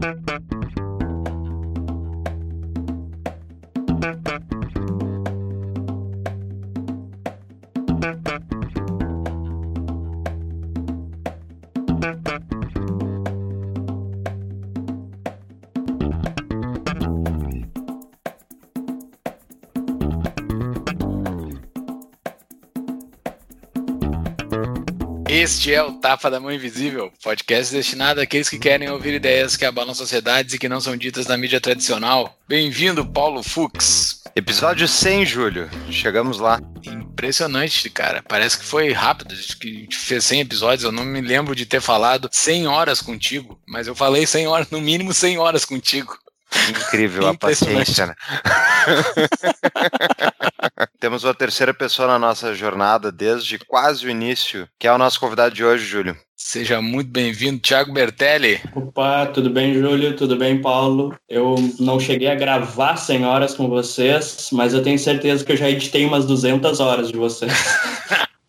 [0.00, 0.59] Thank you.
[25.40, 29.64] Este é o Tapa da Mão Invisível, podcast destinado àqueles que querem ouvir ideias que
[29.64, 32.38] abalam sociedades e que não são ditas na mídia tradicional.
[32.46, 34.20] Bem-vindo, Paulo Fux.
[34.36, 35.70] Episódio 100, Júlio.
[35.90, 36.60] Chegamos lá.
[36.84, 38.22] Impressionante, cara.
[38.28, 39.32] Parece que foi rápido.
[39.32, 40.84] Acho que a gente fez 100 episódios.
[40.84, 44.70] Eu não me lembro de ter falado 100 horas contigo, mas eu falei 100 horas,
[44.70, 46.18] no mínimo 100 horas contigo.
[46.68, 48.14] Incrível a paciência, né?
[50.98, 55.20] Temos uma terceira pessoa na nossa jornada desde quase o início, que é o nosso
[55.20, 56.16] convidado de hoje, Júlio.
[56.36, 58.60] Seja muito bem-vindo, Thiago Bertelli.
[58.74, 60.16] Opa, tudo bem, Júlio?
[60.16, 61.14] Tudo bem, Paulo?
[61.28, 65.56] Eu não cheguei a gravar 100 horas com vocês, mas eu tenho certeza que eu
[65.56, 67.52] já editei umas 200 horas de vocês.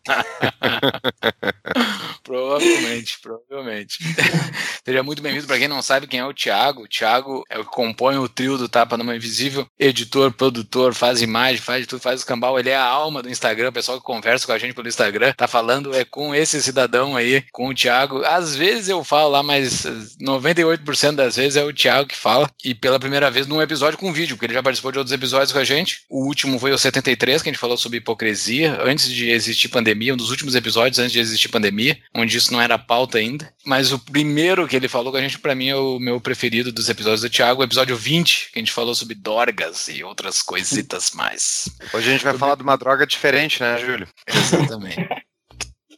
[2.22, 3.98] provavelmente, provavelmente.
[4.84, 6.82] Seria muito bem-vindo para quem não sabe quem é o Thiago.
[6.82, 11.22] O Thiago é o que compõe o trio do Tapa Numa Invisível, editor, produtor, faz
[11.22, 12.58] imagem, faz tudo, faz o cambal.
[12.58, 15.32] Ele é a alma do Instagram, o pessoal que conversa com a gente pelo Instagram,
[15.36, 18.24] tá falando é com esse cidadão aí, com o Thiago.
[18.24, 19.84] Às vezes eu falo lá, mas
[20.20, 22.50] 98% das vezes é o Thiago que fala.
[22.64, 25.52] E pela primeira vez num episódio com vídeo, porque ele já participou de outros episódios
[25.52, 26.02] com a gente.
[26.08, 30.14] O último foi o 73, que a gente falou sobre hipocrisia, antes de existir pandemia,
[30.14, 33.52] um dos últimos episódios antes de existir pandemia, onde isso não era pauta ainda.
[33.64, 36.72] Mas o primeiro que ele falou com a gente, para mim, é o meu preferido
[36.72, 40.42] dos episódios do Thiago, o episódio 20, que a gente falou sobre dorgas e outras
[40.42, 41.68] coisitas mais.
[41.92, 44.08] Hoje a gente vai falar de uma droga diferente, né, Júlio?
[44.26, 44.96] Exatamente.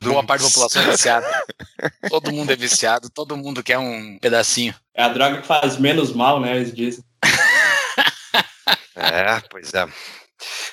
[0.03, 1.45] Boa parte da população é viciada.
[2.11, 4.75] Todo mundo é viciado, todo mundo quer um pedacinho.
[4.95, 6.57] É a droga que faz menos mal, né?
[6.57, 7.03] Eles dizem.
[8.95, 9.87] é, pois é.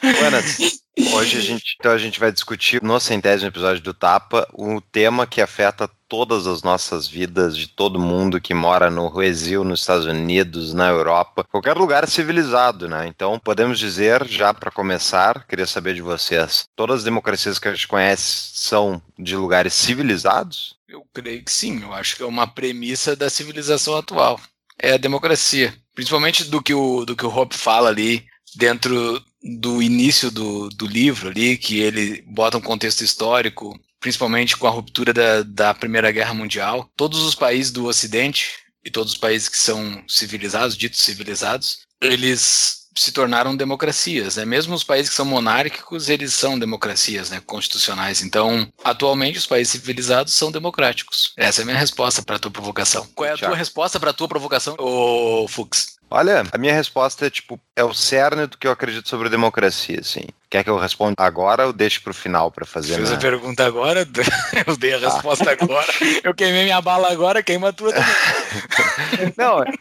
[0.02, 0.81] Buenas.
[0.98, 5.26] Hoje a gente, então a gente vai discutir no centésimo episódio do Tapa o tema
[5.26, 10.06] que afeta todas as nossas vidas, de todo mundo que mora no Brasil, nos Estados
[10.06, 13.08] Unidos, na Europa, qualquer lugar civilizado, né?
[13.08, 17.74] Então podemos dizer, já para começar, queria saber de vocês, todas as democracias que a
[17.74, 20.76] gente conhece são de lugares civilizados?
[20.90, 24.38] Eu creio que sim, eu acho que é uma premissa da civilização atual.
[24.78, 25.74] É a democracia.
[25.96, 28.26] Principalmente do que o, do que o Hope fala ali,
[28.56, 29.24] dentro
[29.60, 34.72] do início do, do livro ali, que ele bota um contexto histórico, principalmente com a
[34.72, 36.90] ruptura da, da Primeira Guerra Mundial.
[36.96, 38.54] Todos os países do Ocidente
[38.84, 44.46] e todos os países que são civilizados, ditos civilizados, eles se tornaram democracias, né?
[44.46, 47.42] Mesmo os países que são monárquicos, eles são democracias, né?
[47.46, 48.22] Constitucionais.
[48.22, 51.34] Então, atualmente os países civilizados são democráticos.
[51.38, 53.08] Essa é a minha resposta para a tua provocação.
[53.16, 55.91] Qual é a tua resposta para a tua provocação, ô Fux?
[56.14, 60.02] Olha, a minha resposta é tipo, é o cerne do que eu acredito sobre democracia,
[60.02, 60.26] assim.
[60.50, 62.96] Quer que eu responda agora ou deixe para o final para fazer?
[62.96, 64.02] Fez a pergunta agora,
[64.68, 65.00] eu dei a ah.
[65.00, 65.88] resposta agora.
[66.22, 69.34] Eu queimei minha bala agora, queima a tua também.
[69.38, 69.72] Não, é,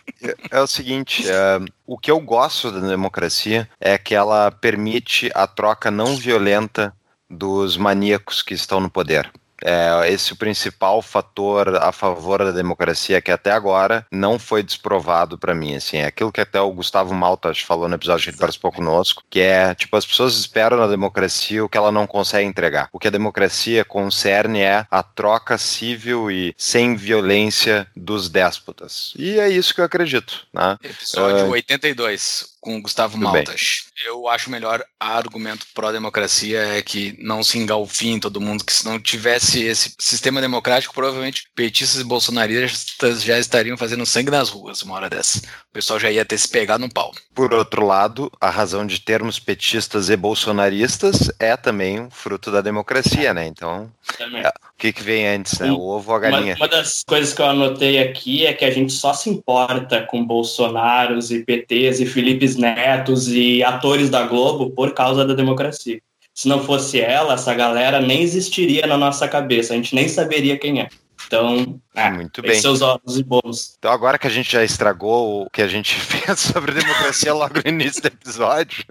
[0.52, 5.48] é o seguinte, é, o que eu gosto da democracia é que ela permite a
[5.48, 6.94] troca não violenta
[7.28, 9.28] dos maníacos que estão no poder.
[9.64, 14.62] É, esse é o principal fator a favor da democracia que até agora não foi
[14.62, 18.30] desprovado para mim, assim, é aquilo que até o Gustavo Maltas falou no episódio que
[18.30, 22.06] ele participou conosco, que é, tipo, as pessoas esperam na democracia o que ela não
[22.06, 22.88] consegue entregar.
[22.92, 29.12] O que a democracia concerne é a troca cível e sem violência dos déspotas.
[29.16, 30.76] E é isso que eu acredito, né?
[30.82, 33.84] Episódio uh, 82 com o Gustavo Maltas.
[33.96, 34.06] Bem.
[34.06, 39.00] Eu acho melhor argumento pró-democracia é que não se engalfie todo mundo, que se não
[39.00, 44.94] tivesse esse sistema democrático, provavelmente petistas e bolsonaristas já estariam fazendo sangue nas ruas uma
[44.94, 45.40] hora dessa.
[45.70, 47.12] O pessoal já ia ter se pegado no pau.
[47.32, 53.32] Por outro lado, a razão de termos petistas e bolsonaristas é também fruto da democracia,
[53.32, 53.46] né?
[53.46, 53.88] Então,
[54.18, 55.70] é, o que, que vem antes, né?
[55.70, 56.56] O ovo ou a galinha?
[56.56, 60.02] Uma, uma das coisas que eu anotei aqui é que a gente só se importa
[60.02, 66.00] com Bolsonaros e PTs e Felipe netos e atores da Globo por causa da democracia.
[66.34, 70.58] Se não fosse ela, essa galera nem existiria na nossa cabeça, a gente nem saberia
[70.58, 70.88] quem é.
[71.30, 72.60] Então, é, muito bem.
[72.60, 73.76] seus ovos e bolos.
[73.78, 77.54] Então, agora que a gente já estragou o que a gente fez sobre democracia logo
[77.54, 78.84] no início do episódio,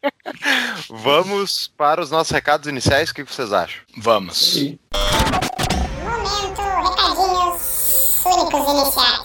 [0.88, 3.10] vamos para os nossos recados iniciais.
[3.10, 3.82] O que vocês acham?
[3.98, 4.38] Vamos.
[4.38, 4.78] Sim.
[6.02, 9.15] Momento, recadinhos únicos iniciais.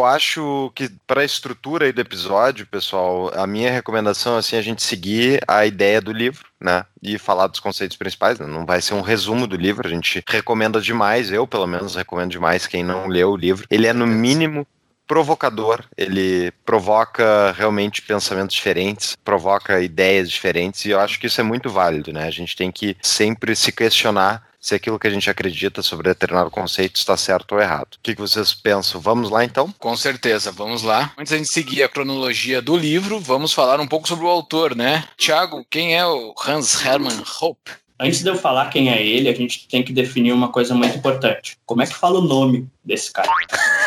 [0.00, 4.56] Eu acho que para a estrutura aí do episódio, pessoal, a minha recomendação é assim,
[4.56, 6.86] a gente seguir a ideia do livro, né?
[7.02, 8.38] E falar dos conceitos principais.
[8.38, 8.46] Né?
[8.46, 12.30] Não vai ser um resumo do livro, a gente recomenda demais, eu pelo menos recomendo
[12.30, 13.66] demais quem não leu o livro.
[13.68, 14.66] Ele é no mínimo
[15.06, 21.44] provocador, ele provoca realmente pensamentos diferentes, provoca ideias diferentes, e eu acho que isso é
[21.44, 22.26] muito válido, né?
[22.26, 26.50] A gente tem que sempre se questionar se aquilo que a gente acredita sobre determinado
[26.50, 27.94] conceito está certo ou errado.
[27.94, 29.00] O que, que vocês pensam?
[29.00, 29.72] Vamos lá então?
[29.78, 31.12] Com certeza, vamos lá.
[31.16, 34.76] Antes da gente seguir a cronologia do livro, vamos falar um pouco sobre o autor,
[34.76, 35.04] né?
[35.16, 37.72] Tiago, quem é o Hans Hermann Hoppe?
[37.98, 40.96] Antes de eu falar quem é ele, a gente tem que definir uma coisa muito
[40.96, 41.58] importante.
[41.66, 43.30] Como é que fala o nome desse cara?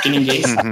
[0.02, 0.70] Que ninguém sabe.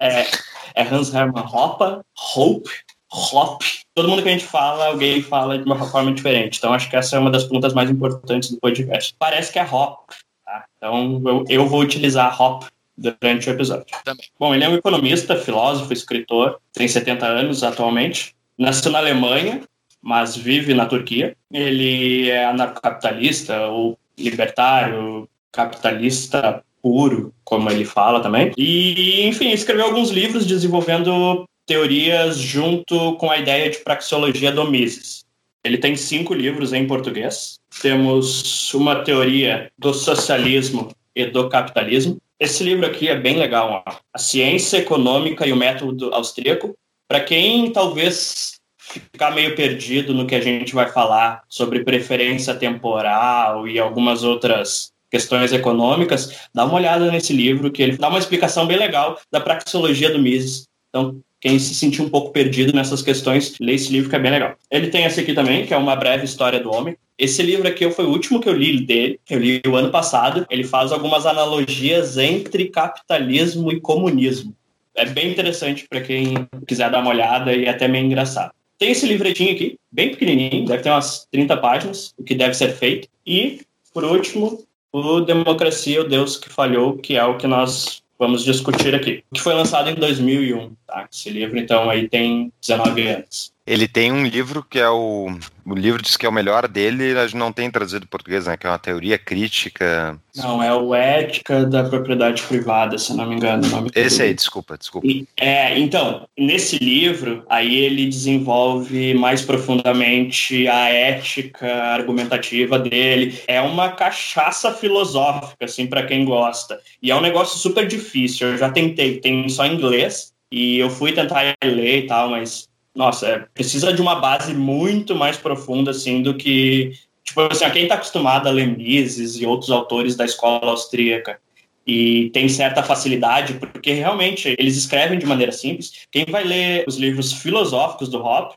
[0.00, 0.26] é,
[0.74, 2.00] é Hans Hermann Hoppe,
[2.36, 2.70] Hope,
[3.12, 3.62] Hop.
[3.94, 6.58] Todo mundo que a gente fala, alguém fala de uma forma diferente.
[6.58, 9.14] Então, acho que essa é uma das perguntas mais importantes do podcast.
[9.18, 10.10] Parece que é Hop.
[10.44, 10.64] Tá?
[10.76, 12.64] Então, eu, eu vou utilizar Hop
[12.96, 13.86] durante o episódio.
[14.04, 14.26] Também.
[14.38, 19.62] Bom, ele é um economista, filósofo, escritor, tem 70 anos atualmente, nasceu na Alemanha,
[20.02, 21.36] mas vive na Turquia.
[21.50, 28.52] Ele é anarcocapitalista ou libertário, capitalista puro, como ele fala também.
[28.56, 35.24] E, enfim, escreveu alguns livros desenvolvendo teorias junto com a ideia de praxeologia do Mises.
[35.64, 37.58] Ele tem cinco livros em português.
[37.82, 42.18] Temos uma teoria do socialismo e do capitalismo.
[42.38, 43.92] Esse livro aqui é bem legal, ó.
[44.12, 46.74] A Ciência Econômica e o Método Austríaco.
[47.06, 53.68] Para quem talvez ficar meio perdido no que a gente vai falar sobre preferência temporal
[53.68, 58.66] e algumas outras questões econômicas, dá uma olhada nesse livro que ele dá uma explicação
[58.66, 60.68] bem legal da praxeologia do Mises.
[60.88, 64.30] Então, quem se sentir um pouco perdido nessas questões, lê esse livro que é bem
[64.30, 64.54] legal.
[64.70, 66.96] Ele tem esse aqui também, que é Uma Breve História do Homem.
[67.18, 70.46] Esse livro aqui foi o último que eu li dele, eu li o ano passado.
[70.50, 74.54] Ele faz algumas analogias entre capitalismo e comunismo.
[74.94, 76.34] É bem interessante para quem
[76.66, 78.52] quiser dar uma olhada e é até meio engraçado.
[78.78, 82.72] Tem esse livretinho aqui, bem pequenininho, deve ter umas 30 páginas, o que deve ser
[82.72, 83.08] feito.
[83.26, 83.60] E,
[83.92, 88.94] por último, o Democracia, o Deus que Falhou, que é o que nós vamos discutir
[88.94, 89.24] aqui.
[89.32, 91.08] Que foi lançado em 2001, tá?
[91.10, 93.52] Esse livro, então, aí tem 19 anos.
[93.70, 95.28] Ele tem um livro que é o.
[95.64, 98.56] O livro diz que é o melhor dele, gente não tem traduzido em português, né?
[98.56, 100.18] Que é uma teoria crítica.
[100.34, 103.64] Não, é o Ética da Propriedade Privada, se não me engano.
[103.64, 105.06] O nome Esse aí, desculpa, desculpa.
[105.06, 113.38] E, é, então, nesse livro, aí ele desenvolve mais profundamente a ética argumentativa dele.
[113.46, 116.80] É uma cachaça filosófica, assim, para quem gosta.
[117.00, 118.48] E é um negócio super difícil.
[118.48, 120.32] Eu já tentei, tem só inglês.
[120.50, 125.14] E eu fui tentar ler e tal, mas nossa, é, precisa de uma base muito
[125.14, 126.92] mais profunda, assim, do que.
[127.24, 131.38] Tipo assim, quem está acostumado a ler Mises e outros autores da escola austríaca
[131.86, 136.06] e tem certa facilidade, porque realmente eles escrevem de maneira simples.
[136.10, 138.52] Quem vai ler os livros filosóficos do Hop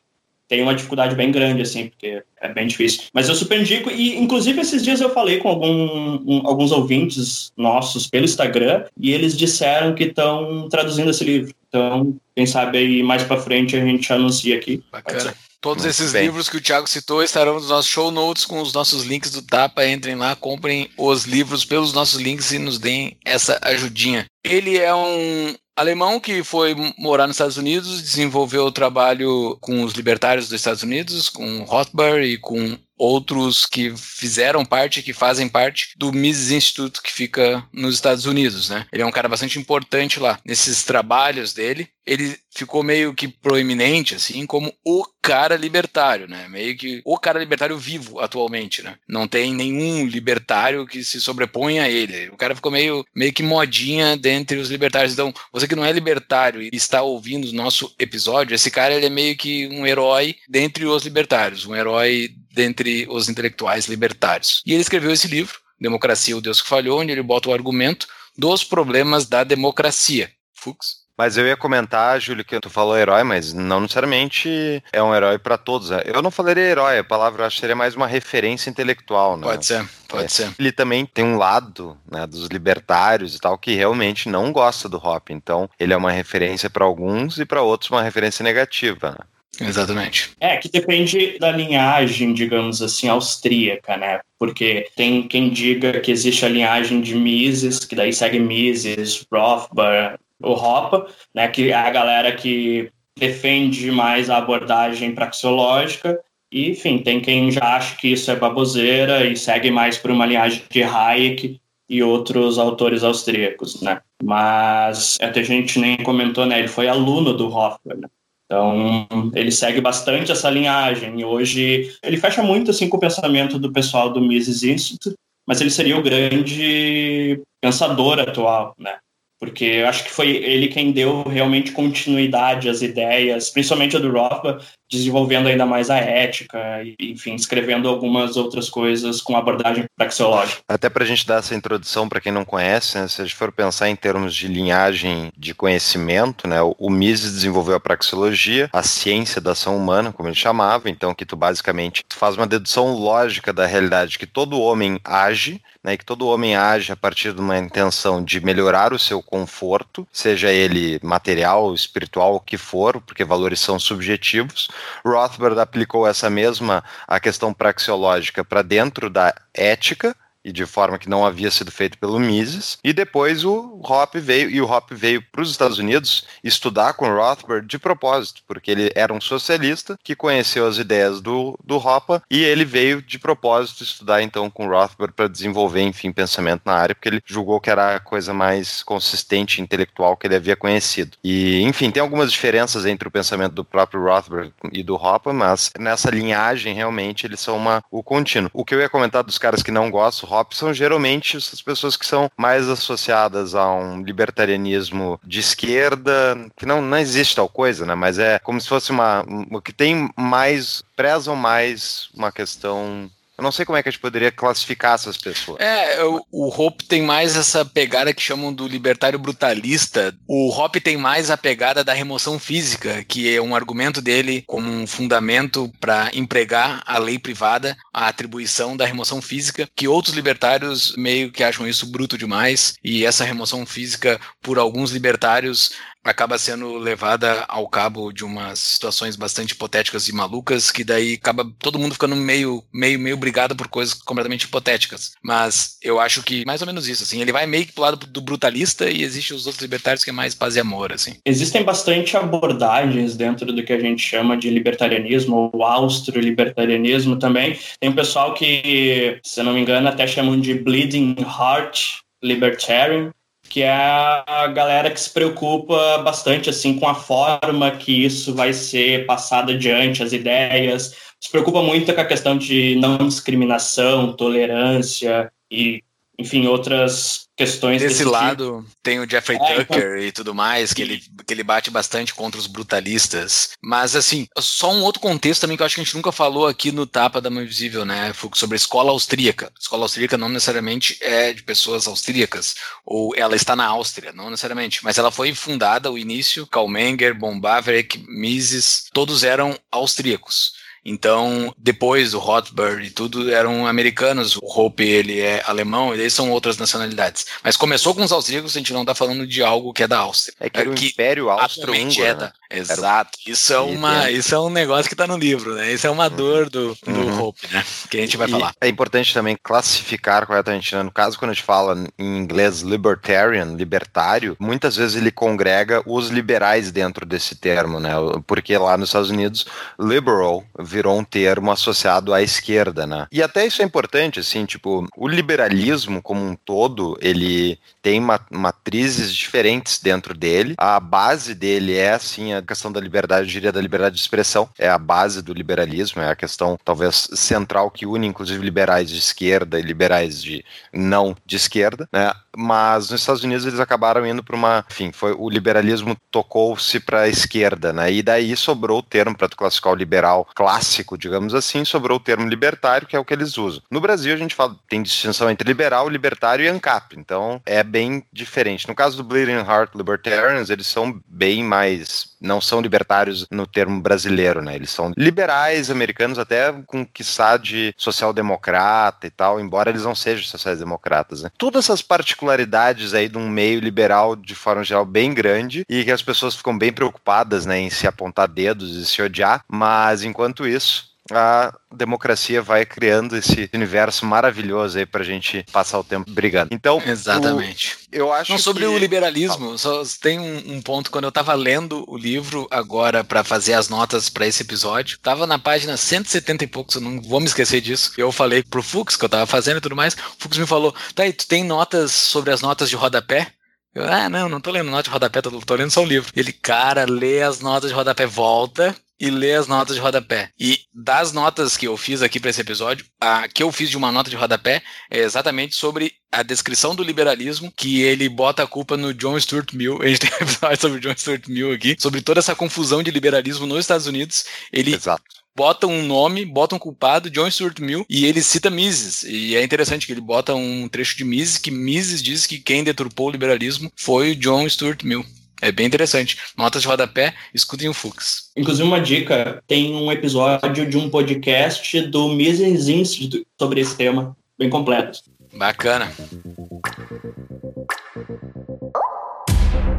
[0.48, 3.04] tem uma dificuldade bem grande, assim, porque é bem difícil.
[3.14, 7.52] Mas eu super indico, e inclusive esses dias eu falei com algum, um, alguns ouvintes
[7.58, 11.56] nossos pelo Instagram, e eles disseram que estão traduzindo esse livro.
[11.74, 14.84] Então, quem sabe aí mais para frente a gente anuncia aqui.
[14.92, 15.34] Bacana.
[15.60, 16.24] Todos esses bem.
[16.24, 19.42] livros que o Thiago citou estarão nos nossos show notes com os nossos links do
[19.42, 19.88] Tapa.
[19.88, 24.26] Entrem lá, comprem os livros pelos nossos links e nos deem essa ajudinha.
[24.44, 29.94] Ele é um alemão que foi morar nos Estados Unidos, desenvolveu o trabalho com os
[29.94, 35.90] libertários dos Estados Unidos, com Rothbard e com outros que fizeram parte, que fazem parte
[35.98, 38.86] do Mises Institute que fica nos Estados Unidos, né?
[38.94, 40.40] Ele é um cara bastante importante lá.
[40.46, 46.48] Nesses trabalhos dele, ele ficou meio que proeminente, assim, como o cara libertário, né?
[46.50, 48.96] Meio que o cara libertário vivo atualmente, né?
[49.08, 52.30] Não tem nenhum libertário que se sobreponha a ele.
[52.30, 55.14] O cara ficou meio, meio que modinha dentre os libertários.
[55.14, 59.06] Então, você que não é libertário e está ouvindo o nosso episódio, esse cara ele
[59.06, 64.62] é meio que um herói dentre os libertários, um herói dentre os intelectuais libertários.
[64.66, 68.08] E ele escreveu esse livro, Democracia, o Deus que Falhou, onde ele bota o argumento
[68.38, 70.32] dos problemas da democracia.
[70.54, 71.04] Fux?
[71.16, 75.38] Mas eu ia comentar, Júlio, que tu falou herói, mas não necessariamente é um herói
[75.38, 75.92] para todos.
[75.92, 76.02] Né?
[76.06, 79.38] Eu não falaria herói, a palavra eu acho que seria mais uma referência intelectual.
[79.38, 79.44] Né?
[79.44, 80.28] Pode ser, pode é.
[80.28, 80.52] ser.
[80.58, 84.98] Ele também tem um lado né, dos libertários e tal que realmente não gosta do
[84.98, 85.30] Hop.
[85.30, 89.12] Então, ele é uma referência para alguns e para outros uma referência negativa.
[89.12, 89.26] Né?
[89.62, 90.32] Exatamente.
[90.40, 94.20] É, que depende da linhagem, digamos assim, austríaca, né?
[94.40, 100.18] Porque tem quem diga que existe a linhagem de Mises, que daí segue Mises, Rothbard,
[100.42, 101.48] o Hoppe, né?
[101.48, 106.20] Que é a galera que defende mais a abordagem praxeológica.
[106.52, 110.26] E, enfim, tem quem já acha que isso é baboseira e segue mais por uma
[110.26, 114.02] linhagem de Hayek e outros autores austríacos, né?
[114.24, 116.60] Mas até a gente nem comentou, né?
[116.60, 118.08] Ele foi aluno do Hoffman, né?
[118.54, 121.20] Então, ele segue bastante essa linhagem.
[121.20, 125.16] E hoje, ele fecha muito assim, com o pensamento do pessoal do Mises Institute,
[125.48, 128.98] mas ele seria o grande pensador atual, né?
[129.40, 134.10] porque eu acho que foi ele quem deu realmente continuidade às ideias, principalmente a do
[134.10, 140.62] Rothbard, desenvolvendo ainda mais a ética, e, enfim, escrevendo algumas outras coisas com abordagem praxeológica.
[140.68, 143.36] Até para a gente dar essa introdução para quem não conhece, né, se a gente
[143.36, 148.84] for pensar em termos de linhagem de conhecimento, né, o Mises desenvolveu a praxeologia, a
[148.84, 152.94] ciência da ação humana, como ele chamava, então que tu basicamente tu faz uma dedução
[152.94, 157.42] lógica da realidade que todo homem age, né, que todo homem age a partir de
[157.42, 163.26] uma intenção de melhorar o seu conforto, seja ele material, espiritual, o que for, porque
[163.26, 164.70] valores são subjetivos.
[165.06, 171.10] Rothbard aplicou essa mesma a questão praxeológica para dentro da ética, e de forma que
[171.10, 172.78] não havia sido feito pelo Mises.
[172.84, 177.14] E depois o Hop veio e o Hop veio para os Estados Unidos estudar com
[177.14, 182.22] Rothbard de propósito, porque ele era um socialista que conheceu as ideias do, do Hoppe
[182.30, 186.96] e ele veio de propósito estudar então com Rothbard para desenvolver, enfim, pensamento na área,
[186.96, 191.18] porque ele julgou que era a coisa mais consistente intelectual que ele havia conhecido.
[191.24, 195.72] E, enfim, tem algumas diferenças entre o pensamento do próprio Rothbard e do Hoppe, mas
[195.80, 198.52] nessa linhagem realmente eles são uma, o contínuo.
[198.54, 201.96] O que eu ia comentar dos caras que não gostam hop são geralmente essas pessoas
[201.96, 207.86] que são mais associadas a um libertarianismo de esquerda, que não, não existe tal coisa,
[207.86, 207.96] né?
[207.96, 209.26] Mas é como se fosse uma.
[209.52, 210.84] O que tem mais.
[210.96, 215.18] prezam mais uma questão Eu não sei como é que a gente poderia classificar essas
[215.18, 215.60] pessoas.
[215.60, 220.16] É, o, o Hope tem mais essa pegada que chamam do libertário brutalista.
[220.28, 224.70] O Hope tem mais a pegada da remoção física, que é um argumento dele como
[224.70, 230.96] um fundamento para empregar a lei privada, a atribuição da remoção física, que outros libertários
[230.96, 235.72] meio que acham isso bruto demais, e essa remoção física, por alguns libertários,
[236.04, 241.50] acaba sendo levada ao cabo de umas situações bastante hipotéticas e malucas, que daí acaba
[241.60, 245.14] todo mundo ficando meio, meio, meio brigado por coisas completamente hipotéticas.
[245.24, 248.06] Mas eu acho que mais ou menos isso, assim, ele vai meio que pro lado
[248.06, 251.16] do brutalista e existe os outros libertários que é mais paz e amor, assim.
[251.26, 257.58] Existem bastante abordagens dentro do que a gente chama de libertarianismo, ou austro-libertarianismo também.
[257.80, 263.12] Tem um pessoal que, se eu não me engano, até chamam de bleeding heart libertarian,
[263.54, 268.52] que é a galera que se preocupa bastante assim com a forma que isso vai
[268.52, 275.32] ser passado adiante, as ideias, se preocupa muito com a questão de não discriminação, tolerância
[275.52, 275.84] e
[276.18, 278.78] enfim, outras questões desse, desse lado tipo.
[278.82, 279.98] tem o Jeffrey é, Tucker então...
[279.98, 283.50] e tudo mais que ele, que ele bate bastante contra os brutalistas.
[283.62, 286.48] Mas assim só um outro contexto também que eu acho que a gente nunca falou
[286.48, 289.48] aqui no Tapa da Mão Invisível né sobre a escola austríaca.
[289.48, 294.30] A escola austríaca não necessariamente é de pessoas austríacas ou ela está na Áustria não
[294.30, 301.54] necessariamente mas ela foi fundada o início Karl Menger, Bombaverick, Mises todos eram austríacos então,
[301.58, 306.30] depois o Hotbird e tudo eram americanos, o Hope ele é alemão, e eles são
[306.30, 307.26] outras nacionalidades.
[307.42, 310.00] Mas começou com os austríacos, a gente não está falando de algo que é da
[310.00, 310.36] Áustria.
[310.40, 312.04] É que era o Império Austro-Húngaro.
[312.04, 312.32] É né?
[312.54, 313.18] Exato.
[313.26, 315.72] Isso é, uma, isso é um negócio que está no livro, né?
[315.72, 316.16] Isso é uma uhum.
[316.16, 317.24] dor do, do uhum.
[317.24, 317.64] Hope, né?
[317.90, 318.54] Que a gente vai e falar.
[318.62, 320.84] É importante também classificar corretamente, né?
[320.84, 326.10] No caso, quando a gente fala em inglês libertarian, libertário, muitas vezes ele congrega os
[326.10, 327.94] liberais dentro desse termo, né?
[328.28, 329.46] Porque lá nos Estados Unidos,
[329.80, 333.08] liberal virou um termo associado à esquerda, né?
[333.12, 338.00] E até isso é importante, assim, tipo, o liberalismo como um todo, ele tem
[338.32, 340.56] matrizes diferentes dentro dele.
[340.58, 344.50] A base dele é, assim, a questão da liberdade, eu diria, da liberdade de expressão.
[344.58, 348.98] É a base do liberalismo, é a questão, talvez, central que une, inclusive, liberais de
[348.98, 352.14] esquerda e liberais de não de esquerda, né?
[352.36, 357.02] Mas nos Estados Unidos eles acabaram indo para uma, enfim, foi o liberalismo tocou-se para
[357.02, 357.92] a esquerda, né?
[357.92, 362.28] E daí sobrou o termo para classificar o liberal clássico digamos assim, sobrou o termo
[362.28, 363.62] libertário, que é o que eles usam.
[363.70, 368.04] No Brasil, a gente fala, tem distinção entre liberal, libertário e ANCAP, então é bem
[368.12, 368.68] diferente.
[368.68, 373.82] No caso do Bleeding Heart Libertarians, eles são bem mais não são libertários no termo
[373.82, 374.56] brasileiro, né?
[374.56, 380.24] Eles são liberais americanos, até com quiçá de social-democrata e tal, embora eles não sejam
[380.26, 381.30] sociais-democratas, né?
[381.38, 385.92] Todas essas particularidades aí de um meio liberal, de forma geral, bem grande, e que
[385.92, 390.48] as pessoas ficam bem preocupadas, né, em se apontar dedos e se odiar, mas enquanto
[390.48, 396.50] isso, a democracia vai criando esse universo maravilhoso aí pra gente passar o tempo brigando.
[396.54, 397.78] Então, exatamente.
[397.92, 398.70] O, eu acho Não, sobre que...
[398.70, 403.24] o liberalismo, só tem um, um, ponto quando eu tava lendo o livro agora para
[403.24, 407.20] fazer as notas para esse episódio, tava na página 170 e poucos, eu não vou
[407.20, 407.92] me esquecer disso.
[407.98, 409.94] Eu falei pro Fux que eu tava fazendo e tudo mais.
[409.94, 413.34] O Fux me falou: "Tá, e tu tem notas sobre as notas de rodapé?"
[413.76, 416.12] Eu, ah, não, não tô lendo nota de rodapé, tô, tô lendo só um livro.
[416.16, 420.30] Ele, cara, lê as notas de rodapé, volta e ler as notas de rodapé.
[420.40, 423.78] E das notas que eu fiz aqui para esse episódio, a que eu fiz de
[423.78, 428.48] uma nota de rodapé é exatamente sobre a descrição do liberalismo, que ele bota a
[428.48, 429.82] culpa no John Stuart Mill.
[429.82, 432.84] A gente tem um episódio sobre o John Stuart Mill aqui, sobre toda essa confusão
[432.84, 434.26] de liberalismo nos Estados Unidos.
[434.52, 435.04] Ele Exato
[435.36, 439.04] bota um nome, bota um culpado, John Stuart Mill, e ele cita Mises.
[439.04, 442.64] E é interessante que ele bota um trecho de Mises, que Mises diz que quem
[442.64, 445.06] deturpou o liberalismo foi o John Stuart Mill.
[445.44, 446.18] É bem interessante.
[446.38, 448.32] Notas de rodapé, escutem o Fux.
[448.38, 454.16] Inclusive, uma dica: tem um episódio de um podcast do Mises Institute sobre esse tema,
[454.40, 455.00] bem completo.
[455.34, 455.92] Bacana.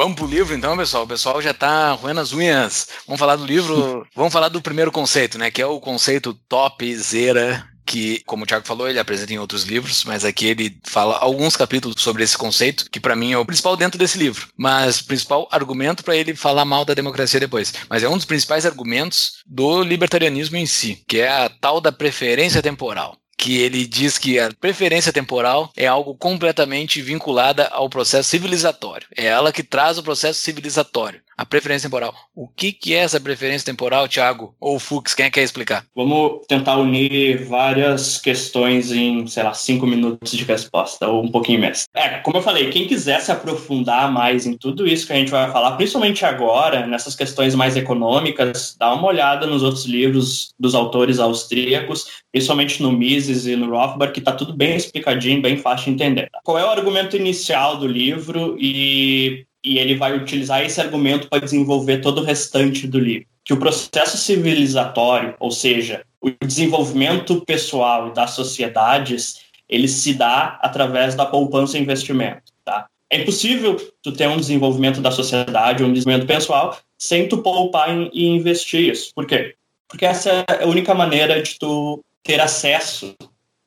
[0.00, 1.04] Vamos pro livro então, pessoal.
[1.04, 2.88] O pessoal já tá roendo as unhas.
[3.06, 4.06] Vamos falar do livro.
[4.16, 5.50] Vamos falar do primeiro conceito, né?
[5.50, 10.04] Que é o conceito topzera que, como o Thiago falou, ele apresenta em outros livros,
[10.04, 13.76] mas aqui ele fala alguns capítulos sobre esse conceito, que para mim é o principal
[13.76, 14.48] dentro desse livro.
[14.56, 17.74] Mas o principal argumento para ele falar mal da democracia depois.
[17.86, 21.92] Mas é um dos principais argumentos do libertarianismo em si, que é a tal da
[21.92, 28.28] preferência temporal que ele diz que a preferência temporal é algo completamente vinculada ao processo
[28.28, 29.08] civilizatório.
[29.16, 32.14] É ela que traz o processo civilizatório a preferência temporal.
[32.34, 34.54] O que, que é essa preferência temporal, Thiago?
[34.60, 35.86] Ou Fux, quem é que quer explicar?
[35.96, 41.60] Vamos tentar unir várias questões em, sei lá, cinco minutos de resposta, ou um pouquinho
[41.60, 41.84] mais.
[41.94, 45.30] É, como eu falei, quem quiser se aprofundar mais em tudo isso que a gente
[45.30, 50.74] vai falar, principalmente agora, nessas questões mais econômicas, dá uma olhada nos outros livros dos
[50.74, 55.86] autores austríacos, principalmente no Mises e no Rothbard, que está tudo bem explicadinho, bem fácil
[55.86, 56.28] de entender.
[56.44, 61.40] Qual é o argumento inicial do livro e e ele vai utilizar esse argumento para
[61.40, 63.26] desenvolver todo o restante do livro.
[63.44, 71.14] Que o processo civilizatório, ou seja, o desenvolvimento pessoal das sociedades, ele se dá através
[71.14, 72.52] da poupança e investimento.
[72.64, 72.86] Tá?
[73.08, 78.26] É impossível tu ter um desenvolvimento da sociedade, um desenvolvimento pessoal, sem tu poupar e
[78.26, 79.12] investir isso.
[79.14, 79.54] Por quê?
[79.88, 83.16] Porque essa é a única maneira de tu ter acesso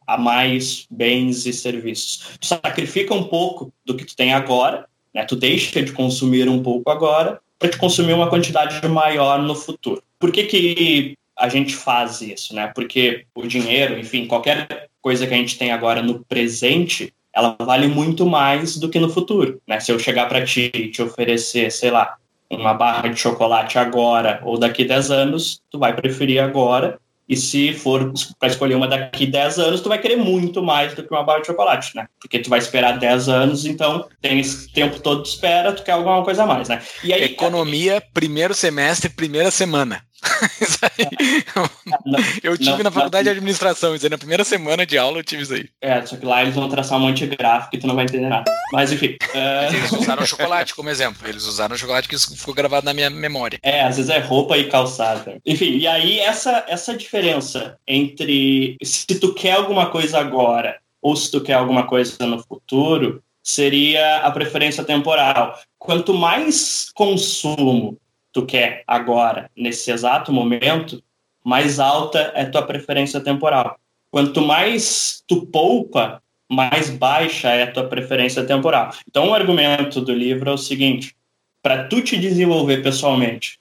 [0.06, 2.38] a mais bens e serviços.
[2.40, 5.24] Tu sacrifica um pouco do que tu tem agora né?
[5.26, 10.04] Tu deixa de consumir um pouco agora para te consumir uma quantidade maior no futuro.
[10.20, 12.54] Por que, que a gente faz isso?
[12.54, 12.72] Né?
[12.74, 17.88] Porque o dinheiro, enfim, qualquer coisa que a gente tem agora no presente, ela vale
[17.88, 19.62] muito mais do que no futuro.
[19.68, 19.80] Né?
[19.80, 22.18] Se eu chegar para ti e te oferecer, sei lá,
[22.50, 27.74] uma barra de chocolate agora ou daqui 10 anos, tu vai preferir agora e se
[27.74, 31.24] for para escolher uma daqui 10 anos, tu vai querer muito mais do que uma
[31.24, 32.08] barra de chocolate, né?
[32.20, 35.94] Porque tu vai esperar 10 anos, então tem esse tempo todo de espera, tu quer
[35.94, 36.82] alguma coisa a mais, né?
[37.04, 40.02] Aí, Economia, primeiro semestre, primeira semana.
[40.62, 42.44] Isso aí.
[42.44, 45.20] eu tive não, na faculdade não, de administração, isso aí na primeira semana de aula
[45.20, 45.70] eu tive isso aí.
[45.82, 48.06] É, só que lá eles vão traçar um monte de gráfico e tu não vai
[48.06, 48.52] entender nada.
[48.72, 49.18] Mas enfim.
[49.34, 49.74] Uh...
[49.74, 51.28] Eles usaram chocolate como exemplo.
[51.28, 53.60] Eles usaram chocolate que isso ficou gravado na minha memória.
[53.64, 55.40] É, às vezes é roupa e calçada.
[55.44, 61.32] Enfim, e aí essa, essa diferença entre se tu quer alguma coisa agora ou se
[61.32, 65.60] tu quer alguma coisa no futuro seria a preferência temporal.
[65.78, 67.98] Quanto mais consumo
[68.34, 71.02] tu quer agora, nesse exato momento,
[71.44, 73.78] mais alta é tua preferência temporal.
[74.10, 78.92] Quanto mais tu poupa, mais baixa é a tua preferência temporal.
[79.08, 81.16] Então, o argumento do livro é o seguinte:
[81.62, 83.60] para tu te desenvolver pessoalmente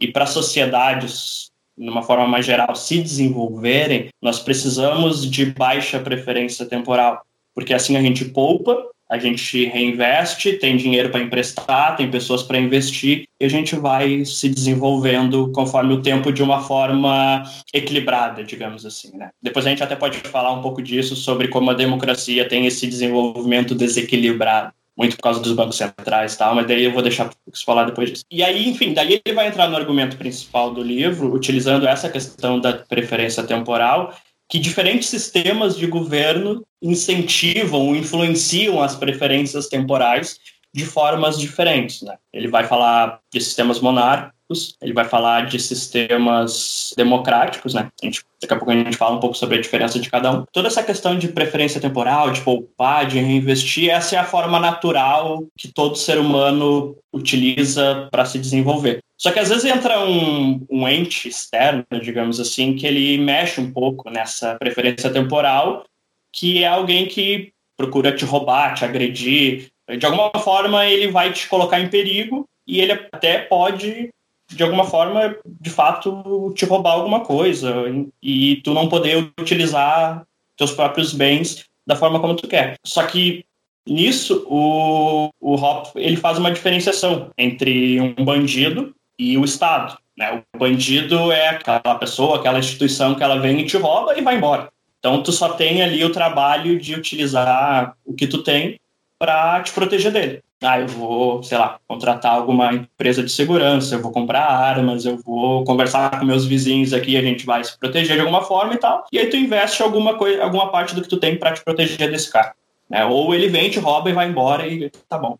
[0.00, 6.66] e para sociedades, de uma forma mais geral, se desenvolverem, nós precisamos de baixa preferência
[6.66, 12.42] temporal, porque assim a gente poupa a gente reinveste, tem dinheiro para emprestar, tem pessoas
[12.42, 17.42] para investir e a gente vai se desenvolvendo conforme o tempo de uma forma
[17.74, 19.14] equilibrada, digamos assim.
[19.14, 19.28] Né?
[19.42, 22.86] Depois a gente até pode falar um pouco disso sobre como a democracia tem esse
[22.86, 27.30] desenvolvimento desequilibrado muito por causa dos bancos centrais e tal, mas daí eu vou deixar
[27.46, 28.24] você falar depois disso.
[28.30, 32.60] E aí, enfim, daí ele vai entrar no argumento principal do livro, utilizando essa questão
[32.60, 34.14] da preferência temporal,
[34.52, 40.38] que diferentes sistemas de governo incentivam influenciam as preferências temporais
[40.74, 42.02] de formas diferentes.
[42.02, 42.18] Né?
[42.30, 44.38] Ele vai falar de sistemas monárquicos,
[44.80, 47.88] ele vai falar de sistemas democráticos, né?
[48.02, 50.30] A gente, daqui a pouco a gente fala um pouco sobre a diferença de cada
[50.30, 50.44] um.
[50.52, 55.44] Toda essa questão de preferência temporal, de poupar, de reinvestir, essa é a forma natural
[55.56, 59.00] que todo ser humano utiliza para se desenvolver.
[59.22, 63.70] Só que às vezes entra um, um ente externo, digamos assim, que ele mexe um
[63.70, 65.84] pouco nessa preferência temporal,
[66.32, 69.68] que é alguém que procura te roubar, te agredir.
[69.96, 74.10] De alguma forma, ele vai te colocar em perigo e ele até pode,
[74.54, 77.74] de alguma forma, de fato, te roubar alguma coisa
[78.22, 80.24] e tu não poder utilizar
[80.56, 82.76] teus próprios bens da forma como tu quer.
[82.84, 83.44] Só que
[83.86, 89.98] nisso o, o Hop ele faz uma diferenciação entre um bandido e o Estado.
[90.16, 90.42] Né?
[90.54, 94.36] O bandido é aquela pessoa, aquela instituição que ela vem e te rouba e vai
[94.36, 94.68] embora.
[94.98, 98.78] Então tu só tem ali o trabalho de utilizar o que tu tem
[99.18, 100.42] para te proteger dele.
[100.62, 105.16] Ah, eu vou, sei lá, contratar alguma empresa de segurança, eu vou comprar armas, eu
[105.18, 108.78] vou conversar com meus vizinhos aqui, a gente vai se proteger de alguma forma e
[108.78, 109.04] tal.
[109.12, 112.10] E aí tu investe alguma coisa, alguma parte do que tu tem para te proteger
[112.10, 112.54] desse cara.
[112.88, 113.04] Né?
[113.04, 115.36] Ou ele vem, te rouba e vai embora e tá bom.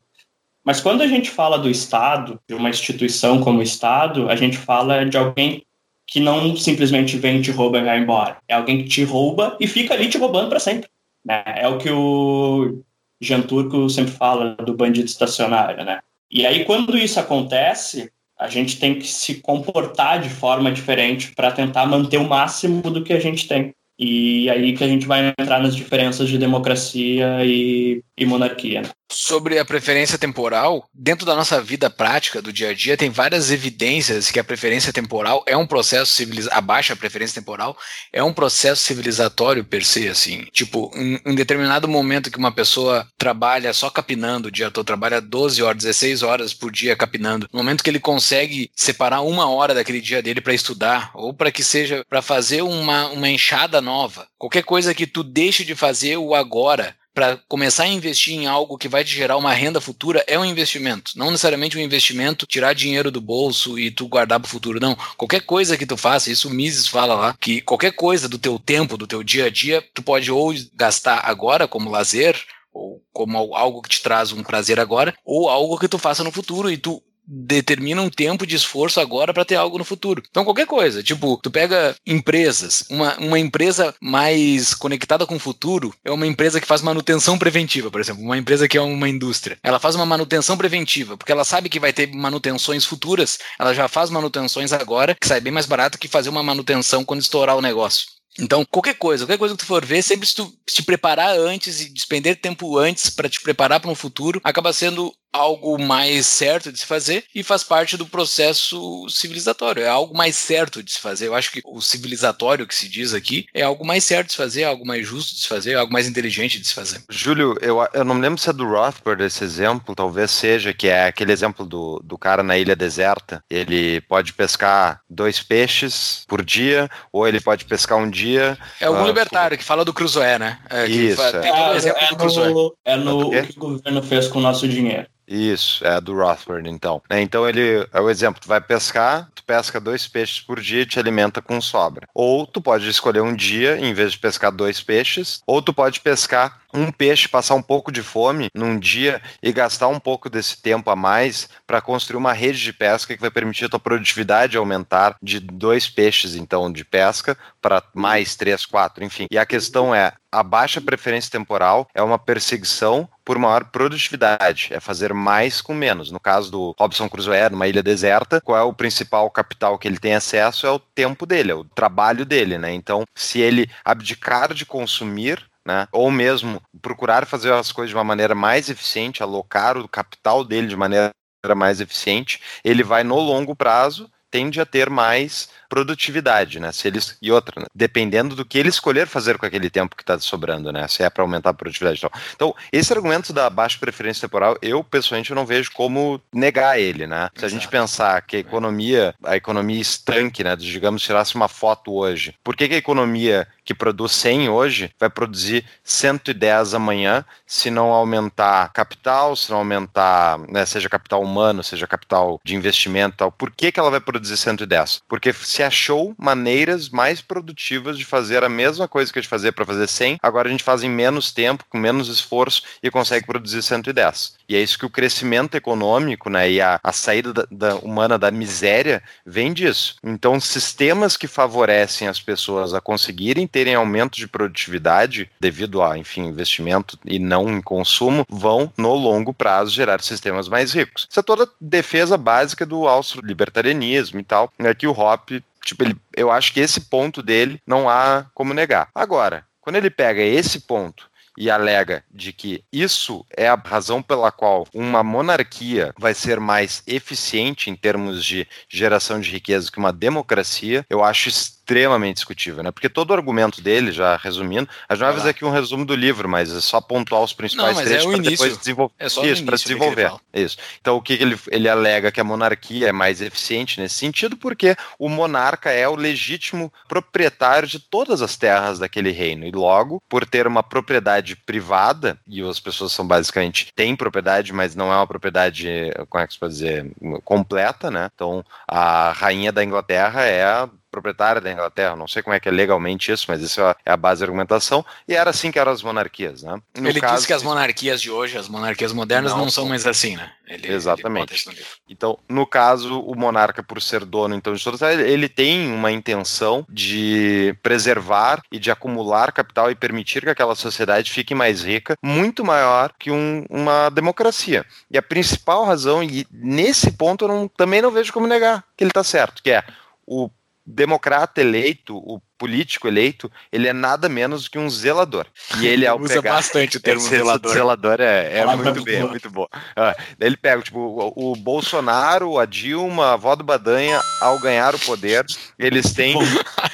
[0.64, 4.56] Mas quando a gente fala do Estado, de uma instituição como o Estado, a gente
[4.56, 5.64] fala de alguém
[6.06, 8.36] que não simplesmente vem, te rouba e vai embora.
[8.48, 10.88] É alguém que te rouba e fica ali te roubando para sempre.
[11.24, 11.42] Né?
[11.46, 12.82] É o que o
[13.22, 15.84] Jean Turco sempre fala do bandido estacionário.
[15.84, 16.00] Né?
[16.30, 21.52] E aí, quando isso acontece, a gente tem que se comportar de forma diferente para
[21.52, 23.72] tentar manter o máximo do que a gente tem.
[23.98, 28.82] E aí que a gente vai entrar nas diferenças de democracia e, e monarquia.
[29.14, 33.50] Sobre a preferência temporal, dentro da nossa vida prática do dia a dia, tem várias
[33.50, 37.76] evidências que a preferência temporal é um processo civilizatório, a baixa preferência temporal
[38.10, 40.46] é um processo civilizatório per se, assim.
[40.50, 45.20] Tipo, em, em determinado momento que uma pessoa trabalha só capinando o dia todo, trabalha
[45.20, 49.74] 12 horas, 16 horas por dia capinando, no momento que ele consegue separar uma hora
[49.74, 54.26] daquele dia dele para estudar, ou para que seja para fazer uma, uma enxada nova,
[54.38, 58.78] qualquer coisa que tu deixe de fazer o agora para começar a investir em algo
[58.78, 61.12] que vai te gerar uma renda futura é um investimento.
[61.16, 64.80] Não necessariamente um investimento, tirar dinheiro do bolso e tu guardar para o futuro.
[64.80, 64.96] Não.
[65.16, 68.58] Qualquer coisa que tu faça, isso o Mises fala lá, que qualquer coisa do teu
[68.58, 72.40] tempo, do teu dia a dia, tu pode ou gastar agora como lazer,
[72.72, 76.32] ou como algo que te traz um prazer agora, ou algo que tu faça no
[76.32, 80.22] futuro e tu determina um tempo de esforço agora para ter algo no futuro.
[80.28, 85.94] Então, qualquer coisa, tipo, tu pega empresas, uma, uma empresa mais conectada com o futuro
[86.04, 89.58] é uma empresa que faz manutenção preventiva, por exemplo, uma empresa que é uma indústria.
[89.62, 93.88] Ela faz uma manutenção preventiva, porque ela sabe que vai ter manutenções futuras, ela já
[93.88, 97.62] faz manutenções agora, que sai bem mais barato que fazer uma manutenção quando estourar o
[97.62, 98.06] negócio.
[98.38, 101.80] Então, qualquer coisa, qualquer coisa que tu for ver, sempre se tu te preparar antes
[101.80, 106.70] e despender tempo antes para te preparar para um futuro, acaba sendo algo mais certo
[106.70, 109.82] de se fazer e faz parte do processo civilizatório.
[109.82, 111.28] É algo mais certo de se fazer.
[111.28, 114.38] Eu acho que o civilizatório que se diz aqui é algo mais certo de se
[114.38, 117.02] fazer, algo mais justo de se fazer, algo mais inteligente de se fazer.
[117.08, 120.88] Júlio, eu, eu não me lembro se é do Rothbard esse exemplo, talvez seja, que
[120.88, 123.42] é aquele exemplo do, do cara na ilha deserta.
[123.48, 128.58] Ele pode pescar dois peixes por dia, ou ele pode pescar um dia.
[128.80, 130.58] É algum uh, libertário que fala do Cruzoé, né?
[130.68, 131.16] É, Isso.
[131.16, 132.04] Fala, é.
[132.04, 132.52] É do Cruzoé.
[132.84, 135.06] É no o que o governo fez com o nosso dinheiro.
[135.26, 137.02] Isso, é do Rothbard, então.
[137.08, 140.82] É, então ele é o exemplo, tu vai pescar, tu pesca dois peixes por dia
[140.82, 142.06] e te alimenta com sobra.
[142.14, 146.00] Ou tu pode escolher um dia, em vez de pescar dois peixes, ou tu pode
[146.00, 150.60] pescar um peixe passar um pouco de fome num dia e gastar um pouco desse
[150.60, 154.56] tempo a mais para construir uma rede de pesca que vai permitir a tua produtividade
[154.56, 159.26] aumentar de dois peixes, então, de pesca para mais três, quatro, enfim.
[159.30, 164.80] E a questão é, a baixa preferência temporal é uma perseguição por maior produtividade, é
[164.80, 166.10] fazer mais com menos.
[166.10, 169.98] No caso do Robson Crusoe, numa ilha deserta, qual é o principal capital que ele
[169.98, 170.66] tem acesso?
[170.66, 172.72] É o tempo dele, é o trabalho dele, né?
[172.72, 175.86] Então, se ele abdicar de consumir né?
[175.92, 180.66] Ou mesmo procurar fazer as coisas de uma maneira mais eficiente, alocar o capital dele
[180.66, 181.12] de maneira
[181.56, 186.70] mais eficiente, ele vai no longo prazo tende a ter mais produtividade, né?
[186.70, 187.66] Se eles e outra, né?
[187.74, 190.86] dependendo do que ele escolher fazer com aquele tempo que está sobrando, né?
[190.86, 192.10] Se é para aumentar a produtividade, então.
[192.34, 197.30] então esse argumento da baixa preferência temporal, eu pessoalmente não vejo como negar ele, né?
[197.34, 200.54] Se a gente pensar que a economia, a economia estanque, né?
[200.54, 205.08] Digamos, tirasse uma foto hoje, por que, que a economia que produz 100 hoje vai
[205.08, 211.86] produzir 110 amanhã se não aumentar capital, se não aumentar, né, seja capital humano, seja
[211.86, 213.32] capital de investimento, tal.
[213.32, 215.02] Por que, que ela vai produzir 110?
[215.08, 219.52] Porque se achou maneiras mais produtivas de fazer a mesma coisa que a gente fazia
[219.52, 223.26] para fazer 100, agora a gente faz em menos tempo, com menos esforço e consegue
[223.26, 224.36] produzir 110.
[224.48, 228.18] E é isso que o crescimento econômico né, e a, a saída da, da humana
[228.18, 229.96] da miséria vem disso.
[230.04, 236.26] Então, sistemas que favorecem as pessoas a conseguirem terem aumento de produtividade devido a, enfim,
[236.26, 241.06] investimento e não em consumo, vão, no longo prazo, gerar sistemas mais ricos.
[241.08, 245.96] Isso é toda defesa básica do austro-libertarianismo e tal, né, que o Hoppe Tipo, ele,
[246.16, 248.88] eu acho que esse ponto dele não há como negar.
[248.94, 254.30] Agora, quando ele pega esse ponto e alega de que isso é a razão pela
[254.30, 259.92] qual uma monarquia vai ser mais eficiente em termos de geração de riqueza que uma
[259.92, 261.30] democracia, eu acho
[261.62, 262.70] extremamente discutível, né?
[262.70, 265.94] Porque todo o argumento dele, já resumindo, a gente vai fazer aqui um resumo do
[265.94, 268.94] livro, mas é só pontuar os principais não, trechos é para depois desenvolver.
[268.98, 270.12] É só isso, para desenvolver.
[270.34, 270.56] Isso.
[270.80, 274.76] Então, o que ele, ele alega que a monarquia é mais eficiente nesse sentido, porque
[274.98, 279.46] o monarca é o legítimo proprietário de todas as terras daquele reino.
[279.46, 284.74] E logo, por ter uma propriedade privada, e as pessoas são basicamente têm propriedade, mas
[284.74, 285.68] não é uma propriedade,
[286.08, 286.90] como é que se pode dizer,
[287.24, 288.10] completa, né?
[288.12, 291.96] Então, a rainha da Inglaterra é proprietária da Inglaterra.
[291.96, 294.84] Não sei como é que é legalmente isso, mas isso é a base da argumentação.
[295.08, 296.60] E era assim que eram as monarquias, né?
[296.78, 299.66] No ele caso, disse que as monarquias de hoje, as monarquias modernas, não, não são
[299.66, 300.30] mais assim, né?
[300.46, 301.48] Ele, Exatamente.
[301.48, 305.90] Ele então, no caso, o monarca, por ser dono então de todas, ele tem uma
[305.90, 311.96] intenção de preservar e de acumular capital e permitir que aquela sociedade fique mais rica,
[312.02, 314.66] muito maior que um, uma democracia.
[314.90, 318.84] E a principal razão, e nesse ponto eu não, também não vejo como negar que
[318.84, 319.64] ele está certo, que é
[320.06, 320.28] o
[320.64, 325.26] democrata eleito, o político eleito, ele é nada menos que um zelador.
[325.60, 327.52] E ele ao Usa pegar bastante o termo zelador.
[327.52, 329.46] zelador é, é muito bem, é muito bom.
[329.76, 334.74] Ah, ele pega, tipo, o, o Bolsonaro, a Dilma, a avó do Badanha, ao ganhar
[334.74, 335.24] o poder,
[335.58, 336.16] eles têm.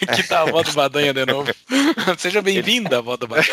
[0.06, 1.50] Aqui tá a avó do Badanha de novo.
[2.18, 3.48] Seja bem-vinda, avó do Badanha.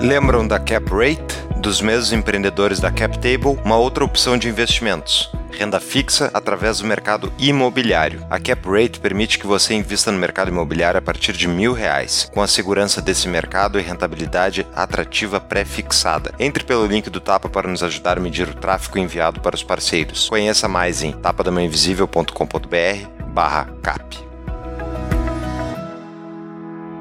[0.00, 1.36] Lembram da Cap Rate?
[1.60, 5.28] Dos mesmos empreendedores da Cap Table, uma outra opção de investimentos.
[5.50, 8.24] Renda fixa através do mercado imobiliário.
[8.30, 12.30] A Cap Rate permite que você invista no mercado imobiliário a partir de mil reais,
[12.32, 16.32] com a segurança desse mercado e rentabilidade atrativa pré-fixada.
[16.38, 19.64] Entre pelo link do Tapa para nos ajudar a medir o tráfego enviado para os
[19.64, 20.28] parceiros.
[20.28, 24.16] Conheça mais em tapadamainvisível.com.br barra cap.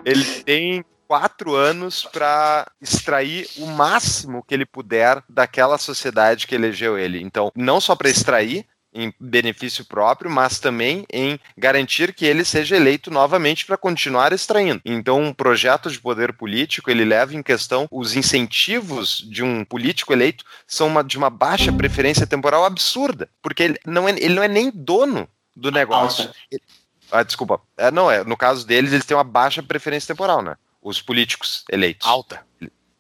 [0.03, 6.98] Ele tem quatro anos para extrair o máximo que ele puder daquela sociedade que elegeu
[6.98, 7.22] ele.
[7.22, 12.76] Então, não só para extrair em benefício próprio, mas também em garantir que ele seja
[12.76, 14.82] eleito novamente para continuar extraindo.
[14.84, 20.13] Então, um projeto de poder político, ele leva em questão os incentivos de um político
[20.13, 24.43] eleito são uma, de uma baixa preferência temporal absurda, porque ele não é, ele não
[24.43, 26.30] é nem dono do negócio.
[27.12, 27.62] Ah, desculpa.
[27.78, 28.24] É, não, é.
[28.24, 30.56] No caso deles, eles têm uma baixa preferência temporal, né?
[30.88, 32.08] Os políticos eleitos.
[32.08, 32.45] Alta.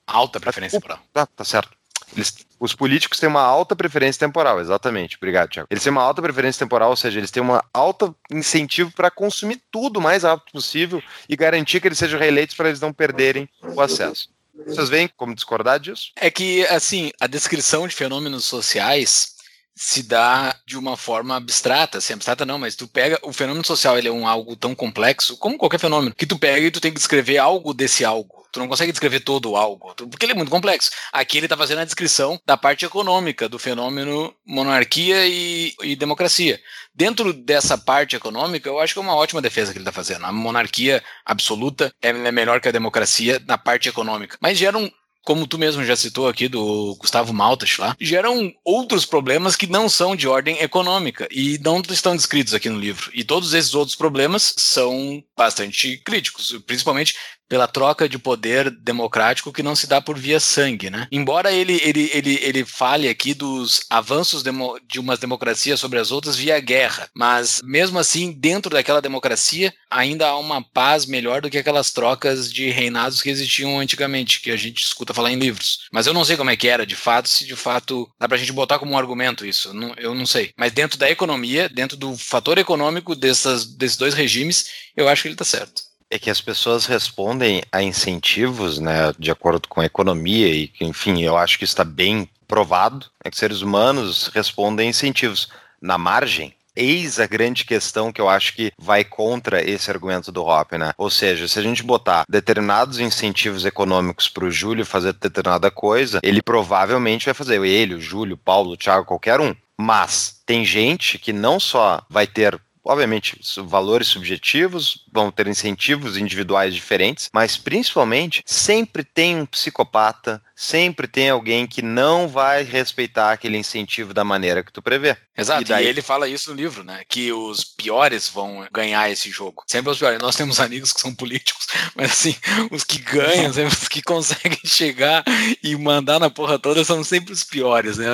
[0.05, 0.99] Alta preferência temporal.
[1.13, 1.69] Tá, tá certo.
[2.13, 5.15] Eles- os políticos têm uma alta preferência temporal, exatamente.
[5.15, 5.67] Obrigado, Tiago.
[5.71, 9.61] Eles têm uma alta preferência temporal, ou seja, eles têm uma alta incentivo para consumir
[9.71, 13.47] tudo o mais rápido possível e garantir que eles sejam reeleitos para eles não perderem
[13.63, 14.29] o acesso.
[14.65, 16.11] Vocês veem como discordar disso?
[16.15, 19.35] É que, assim, a descrição de fenômenos sociais
[19.77, 23.95] se dá de uma forma abstrata, assim, abstrata não, mas tu pega, o fenômeno social,
[23.95, 26.91] ele é um algo tão complexo, como qualquer fenômeno, que tu pega e tu tem
[26.91, 28.47] que descrever algo desse algo.
[28.51, 30.89] Tu não consegue descrever todo o algo, porque ele é muito complexo.
[31.11, 36.59] Aqui ele está fazendo a descrição da parte econômica do fenômeno monarquia e, e democracia.
[36.95, 40.25] Dentro dessa parte econômica, eu acho que é uma ótima defesa que ele está fazendo.
[40.25, 44.37] A monarquia absoluta é é melhor que a democracia na parte econômica.
[44.41, 44.89] Mas gera um,
[45.27, 49.89] como tu mesmo já citou aqui do Gustavo Maltas lá, geram outros problemas que não
[49.89, 53.11] são de ordem econômica e não estão descritos aqui no livro.
[53.13, 57.13] E todos esses outros problemas são bastante críticos, principalmente
[57.47, 61.07] pela troca de poder democrático que não se dá por via sangue, né?
[61.11, 64.43] Embora ele, ele, ele, ele fale aqui dos avanços
[64.87, 70.27] de umas democracias sobre as outras via guerra, mas mesmo assim, dentro daquela democracia, ainda
[70.27, 74.57] há uma paz melhor do que aquelas trocas de reinados que existiam antigamente, que a
[74.57, 75.87] gente escuta falar em livros.
[75.91, 78.37] Mas eu não sei como é que era, de fato, se de fato dá pra
[78.37, 80.51] gente botar como um argumento isso, não- eu não sei.
[80.57, 85.27] Mas dentro da economia, dentro do fator econômico dessas, desses dois regimes, eu acho que
[85.29, 85.86] ele tá certo.
[86.09, 91.21] É que as pessoas respondem a incentivos, né, de acordo com a economia e, enfim,
[91.21, 95.49] eu acho que está bem provado, é que seres humanos respondem a incentivos.
[95.81, 100.45] Na margem, eis a grande questão que eu acho que vai contra esse argumento do
[100.45, 100.93] Hoppe, né?
[100.97, 106.19] Ou seja, se a gente botar determinados incentivos econômicos para o Júlio fazer determinada coisa,
[106.23, 107.61] ele provavelmente vai fazer.
[107.65, 109.55] Ele, o Júlio, o Paulo, o Thiago, qualquer um.
[109.77, 116.73] Mas tem gente que não só vai ter obviamente, valores subjetivos, vão ter incentivos individuais
[116.73, 123.57] diferentes, mas principalmente sempre tem um psicopata, sempre tem alguém que não vai respeitar aquele
[123.57, 125.15] incentivo da maneira que tu prevê.
[125.37, 127.03] Exato, E daí- e ele fala isso no livro, né?
[127.07, 129.63] Que os piores vão ganhar esse jogo.
[129.67, 130.19] Sempre os piores.
[130.19, 132.35] Nós temos amigos que são políticos, mas assim,
[132.71, 135.23] os que ganham, os que conseguem chegar
[135.63, 138.07] e mandar na porra toda são sempre os piores, né?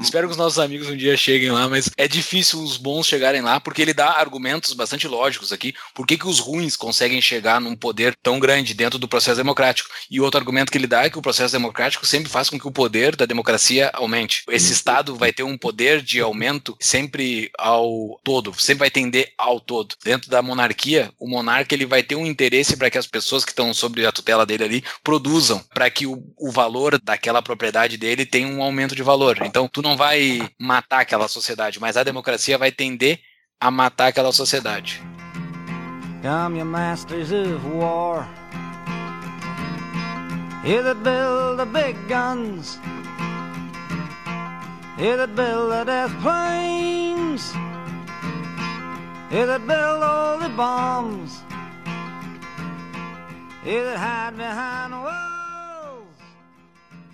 [0.00, 3.42] Espero que os nossos amigos um dia cheguem lá, mas é difícil os bons chegarem
[3.42, 5.74] lá, porque ele dá argumentos bastante lógicos aqui.
[5.94, 9.88] Por que, que os ruins conseguem chegar num poder tão grande dentro do processo democrático?
[10.10, 12.66] E outro argumento que ele dá é que o processo democrático sempre faz com que
[12.66, 14.42] o poder da democracia aumente.
[14.48, 19.60] Esse Estado vai ter um poder de aumento sempre ao todo, sempre vai tender ao
[19.60, 19.94] todo.
[20.04, 23.50] Dentro da monarquia, o monarca ele vai ter um interesse para que as pessoas que
[23.50, 28.26] estão sob a tutela dele ali produzam, para que o, o valor daquela propriedade dele
[28.26, 29.38] tenha um aumento de valor.
[29.42, 33.20] Então, tu não vai matar aquela sociedade, mas a democracia vai tender
[33.60, 35.02] a matar aquela sociedade.
[36.26, 38.26] Come, you masters of war.
[40.64, 42.80] You that build the big guns.
[44.98, 47.54] You that build the death planes.
[49.30, 51.44] You that build all the bombs.
[53.64, 56.08] You that hide behind walls.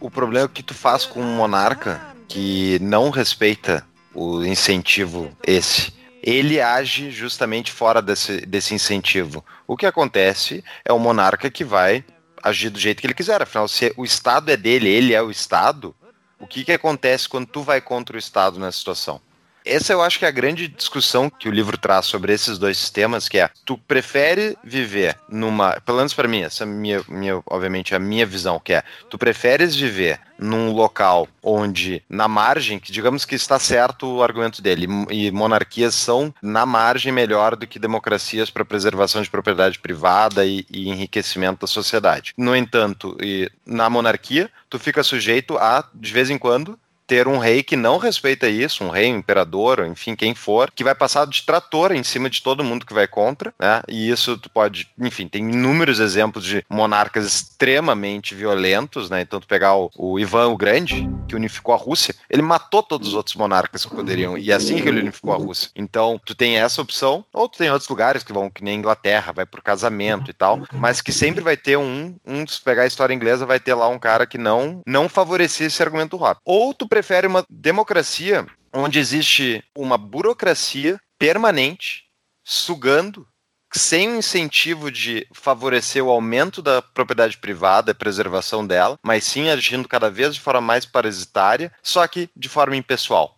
[0.00, 5.92] O problema é que tu faz com um monarca que não respeita o incentivo esse.
[6.22, 9.44] Ele age justamente fora desse, desse incentivo.
[9.66, 12.04] O que acontece é o monarca que vai
[12.42, 13.42] agir do jeito que ele quiser.
[13.42, 15.94] Afinal, se o Estado é dele, ele é o Estado,
[16.42, 19.20] O que, que acontece quando tu vai contra o Estado nessa situação?
[19.64, 22.78] Essa eu acho que é a grande discussão que o livro traz sobre esses dois
[22.78, 27.42] sistemas, que é, tu prefere viver numa, pelo menos para mim, essa é minha, minha,
[27.46, 32.90] obviamente, a minha visão, que é, tu preferes viver num local onde, na margem, que
[32.90, 37.78] digamos que está certo o argumento dele, e monarquias são, na margem, melhor do que
[37.78, 42.34] democracias para preservação de propriedade privada e, e enriquecimento da sociedade.
[42.36, 46.78] No entanto, e na monarquia, tu fica sujeito a, de vez em quando,
[47.12, 50.82] ter um rei que não respeita isso, um rei, um imperador, enfim, quem for, que
[50.82, 53.82] vai passar de trator em cima de todo mundo que vai contra, né?
[53.86, 59.20] E isso tu pode, enfim, tem inúmeros exemplos de monarcas extremamente violentos, né?
[59.20, 63.08] Então tu pegar o, o Ivan o Grande, que unificou a Rússia, ele matou todos
[63.08, 65.70] os outros monarcas que poderiam, e é assim que ele unificou a Rússia.
[65.76, 69.34] Então, tu tem essa opção, ou tu tem outros lugares que vão, que nem Inglaterra,
[69.34, 72.86] vai por casamento e tal, mas que sempre vai ter um, um se pegar a
[72.86, 76.40] história inglesa, vai ter lá um cara que não, não favorecia esse argumento rápido.
[76.46, 82.04] Ou tu prefere uma democracia onde existe uma burocracia permanente
[82.44, 83.26] sugando
[83.74, 89.48] sem o incentivo de favorecer o aumento da propriedade privada e preservação dela, mas sim
[89.48, 93.36] agindo cada vez de forma mais parasitária, só que de forma impessoal.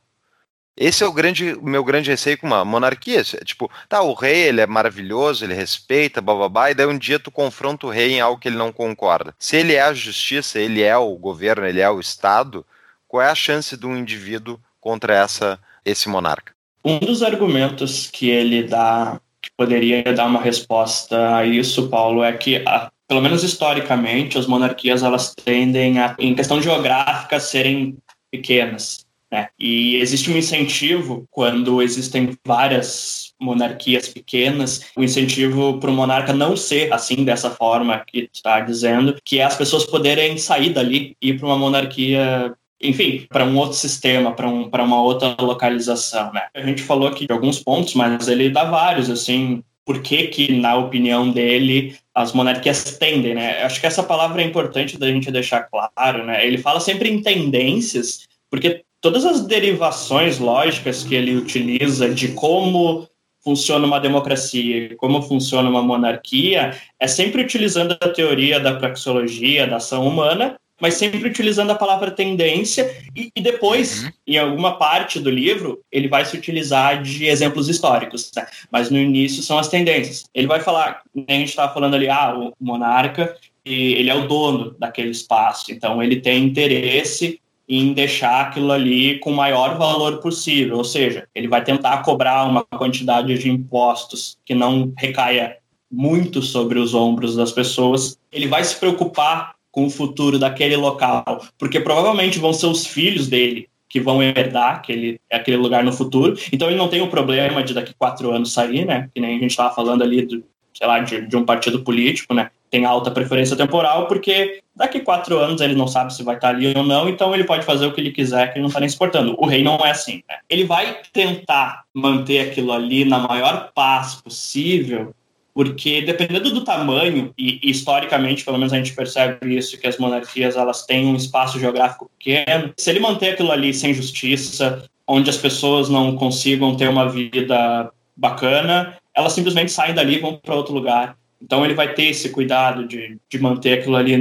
[0.76, 3.22] Esse é o grande, meu grande receio com uma monarquia.
[3.22, 7.30] Tipo, tá, o rei ele é maravilhoso, ele respeita, bababá, e daí um dia tu
[7.30, 9.34] confronta o rei em algo que ele não concorda.
[9.38, 12.66] Se ele é a justiça, ele é o governo, ele é o Estado,
[13.14, 16.52] qual é a chance de um indivíduo contra essa, esse monarca?
[16.84, 22.32] Um dos argumentos que ele dá, que poderia dar uma resposta a isso, Paulo, é
[22.32, 27.96] que, a, pelo menos historicamente, as monarquias elas tendem, a, em questão geográfica, serem
[28.32, 29.06] pequenas.
[29.30, 29.46] Né?
[29.56, 36.32] E existe um incentivo quando existem várias monarquias pequenas, o um incentivo para o monarca
[36.32, 41.16] não ser assim dessa forma que está dizendo, que é as pessoas poderem sair dali
[41.22, 46.32] e ir para uma monarquia enfim, para um outro sistema, para um, uma outra localização,
[46.32, 46.42] né?
[46.54, 50.52] A gente falou aqui de alguns pontos, mas ele dá vários, assim, por que que,
[50.52, 53.62] na opinião dele, as monarquias tendem, né?
[53.62, 56.46] Acho que essa palavra é importante da gente deixar claro, né?
[56.46, 63.06] Ele fala sempre em tendências, porque todas as derivações lógicas que ele utiliza de como
[63.44, 69.76] funciona uma democracia, como funciona uma monarquia, é sempre utilizando a teoria da praxeologia, da
[69.76, 74.10] ação humana, mas sempre utilizando a palavra tendência, e, e depois, uhum.
[74.26, 78.46] em alguma parte do livro, ele vai se utilizar de exemplos históricos, né?
[78.70, 80.24] mas no início são as tendências.
[80.34, 84.76] Ele vai falar, a gente estava falando ali, ah, o monarca, ele é o dono
[84.78, 90.76] daquele espaço, então ele tem interesse em deixar aquilo ali com o maior valor possível,
[90.76, 95.56] ou seja, ele vai tentar cobrar uma quantidade de impostos que não recaia
[95.90, 98.18] muito sobre os ombros das pessoas.
[98.32, 103.26] Ele vai se preocupar com o futuro daquele local, porque provavelmente vão ser os filhos
[103.26, 106.38] dele que vão herdar aquele, aquele lugar no futuro.
[106.52, 109.10] Então ele não tem o problema de daqui quatro anos sair, né?
[109.12, 112.32] Que nem a gente estava falando ali, do, sei lá, de, de, um partido político,
[112.34, 112.50] né?
[112.70, 116.72] Tem alta preferência temporal, porque daqui quatro anos ele não sabe se vai estar ali
[116.76, 118.88] ou não, então ele pode fazer o que ele quiser, que ele não está nem
[118.88, 119.34] se importando.
[119.38, 120.36] O rei não é assim, né?
[120.48, 125.12] Ele vai tentar manter aquilo ali na maior paz possível,
[125.54, 130.56] porque dependendo do tamanho e, historicamente pelo menos a gente percebe isso que as monarquias
[130.56, 135.36] elas têm um espaço geográfico pequeno se ele manter aquilo ali sem justiça onde as
[135.36, 140.74] pessoas não consigam ter uma vida bacana elas simplesmente saem dali e vão para outro
[140.74, 144.12] lugar então ele vai ter esse cuidado de, de manter aquilo ali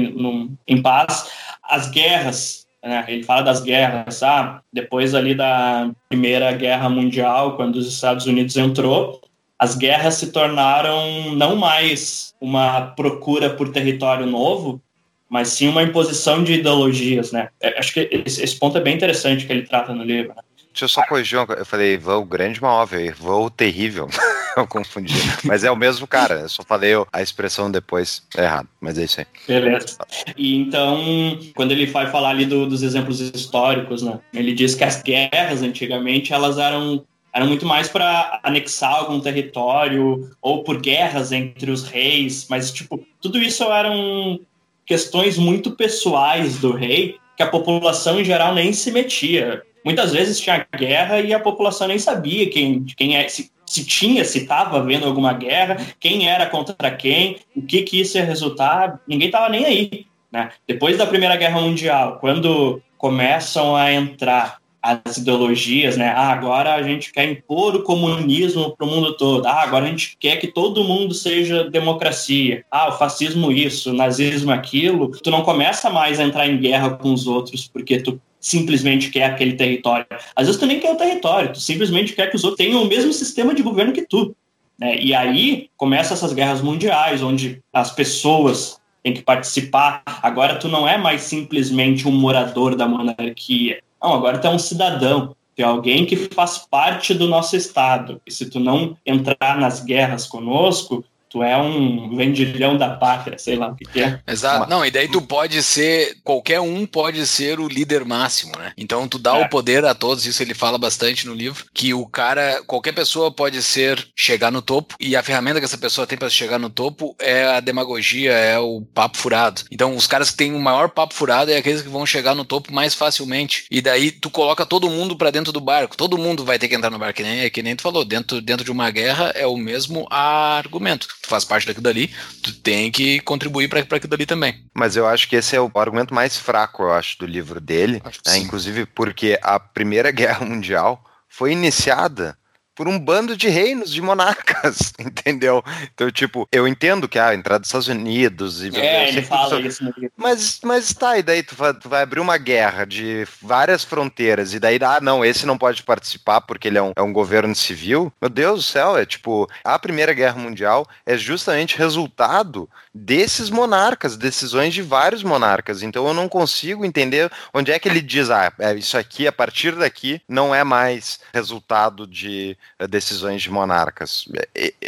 [0.67, 1.31] em paz
[1.63, 3.03] as guerras né?
[3.07, 8.55] ele fala das guerras ah, depois ali da primeira guerra mundial quando os Estados Unidos
[8.55, 9.19] entrou
[9.57, 14.81] as guerras se tornaram não mais uma procura por território novo,
[15.29, 17.49] mas sim uma imposição de ideologias, né?
[17.61, 20.33] É, acho que esse, ponto é bem interessante que ele trata no livro.
[20.35, 20.41] Né?
[20.71, 24.07] Deixa eu só corrigir, eu falei voo grande, óbvio, voo terrível.
[24.57, 25.13] eu confundi.
[25.43, 29.19] Mas é o mesmo cara, eu só falei a expressão depois errado, mas é isso
[29.21, 29.27] aí.
[29.47, 29.97] Beleza.
[30.37, 34.19] E então, quando ele vai falar ali do, dos exemplos históricos, né?
[34.33, 37.03] Ele diz que as guerras antigamente elas eram
[37.34, 43.03] era muito mais para anexar algum território ou por guerras entre os reis, mas tipo,
[43.19, 44.39] tudo isso eram
[44.86, 49.63] questões muito pessoais do rei que a população em geral nem se metia.
[49.84, 54.23] Muitas vezes tinha guerra e a população nem sabia quem, quem é, se, se tinha,
[54.23, 59.01] se estava havendo alguma guerra, quem era contra quem, o que, que isso ia resultar,
[59.07, 60.05] ninguém estava nem aí.
[60.31, 60.51] Né?
[60.67, 66.09] Depois da Primeira Guerra Mundial, quando começam a entrar as ideologias, né?
[66.09, 69.45] Ah, agora a gente quer impor o comunismo para o mundo todo.
[69.45, 72.65] Ah, agora a gente quer que todo mundo seja democracia.
[72.69, 75.09] Ah, o fascismo isso, o nazismo aquilo.
[75.23, 79.23] Tu não começa mais a entrar em guerra com os outros porque tu simplesmente quer
[79.23, 80.05] aquele território.
[80.36, 82.88] Às vezes tu nem quer o território, tu simplesmente quer que os outros tenham o
[82.88, 84.36] mesmo sistema de governo que tu.
[84.77, 84.97] Né?
[84.99, 90.03] E aí começam essas guerras mundiais, onde as pessoas têm que participar.
[90.21, 93.81] Agora tu não é mais simplesmente um morador da monarquia.
[94.03, 95.33] Não, agora tu é um cidadão.
[95.55, 98.21] Tu é alguém que faz parte do nosso Estado.
[98.27, 103.55] E se tu não entrar nas guerras conosco, tu é um vendilhão da pátria, sei
[103.55, 104.19] lá o que, que é.
[104.27, 104.69] Exato.
[104.69, 108.71] Não, e daí tu pode ser, qualquer um pode ser o líder máximo, né?
[108.77, 109.43] Então tu dá É.
[109.43, 113.31] o poder a todos, isso ele fala bastante no livro, que o cara, qualquer pessoa
[113.31, 116.69] pode ser, chegar no topo, e a ferramenta que essa pessoa tem para chegar no
[116.69, 119.63] topo é a demagogia, é o papo furado.
[119.71, 122.45] Então os caras que têm o maior papo furado é aqueles que vão chegar no
[122.45, 123.65] topo mais facilmente.
[123.71, 126.75] E daí tu coloca todo mundo para dentro do barco, todo mundo vai ter que
[126.75, 129.47] entrar no barco, que nem, que nem tu falou, dentro, dentro de uma guerra é
[129.47, 131.07] o mesmo argumento.
[131.24, 132.13] Tu faz parte daquilo dali,
[132.43, 134.65] tu tem que contribuir para aquilo dali também.
[134.76, 138.01] Mas eu acho que esse é o argumento mais fraco, eu acho, do livro dele.
[138.03, 138.38] Acho né?
[138.39, 142.38] Inclusive porque a Primeira Guerra Mundial foi iniciada
[142.76, 145.63] por um bando de reinos, de monarcas, entendeu?
[145.93, 148.63] Então, tipo, eu entendo que ah, a entrada dos Estados Unidos...
[148.63, 149.93] E, É, ele fala isso- isso no.
[150.17, 154.53] Mas, mas tá, e daí tu vai, tu vai abrir uma guerra de várias fronteiras,
[154.53, 157.53] e daí, ah, não, esse não pode participar porque ele é um, é um governo
[157.55, 158.11] civil.
[158.21, 164.15] Meu Deus do céu, é tipo, a Primeira Guerra Mundial é justamente resultado desses monarcas,
[164.17, 165.82] decisões de vários monarcas.
[165.84, 169.32] Então eu não consigo entender onde é que ele diz, ah, é, isso aqui, a
[169.32, 172.57] partir daqui, não é mais resultado de
[172.89, 174.26] decisões de monarcas.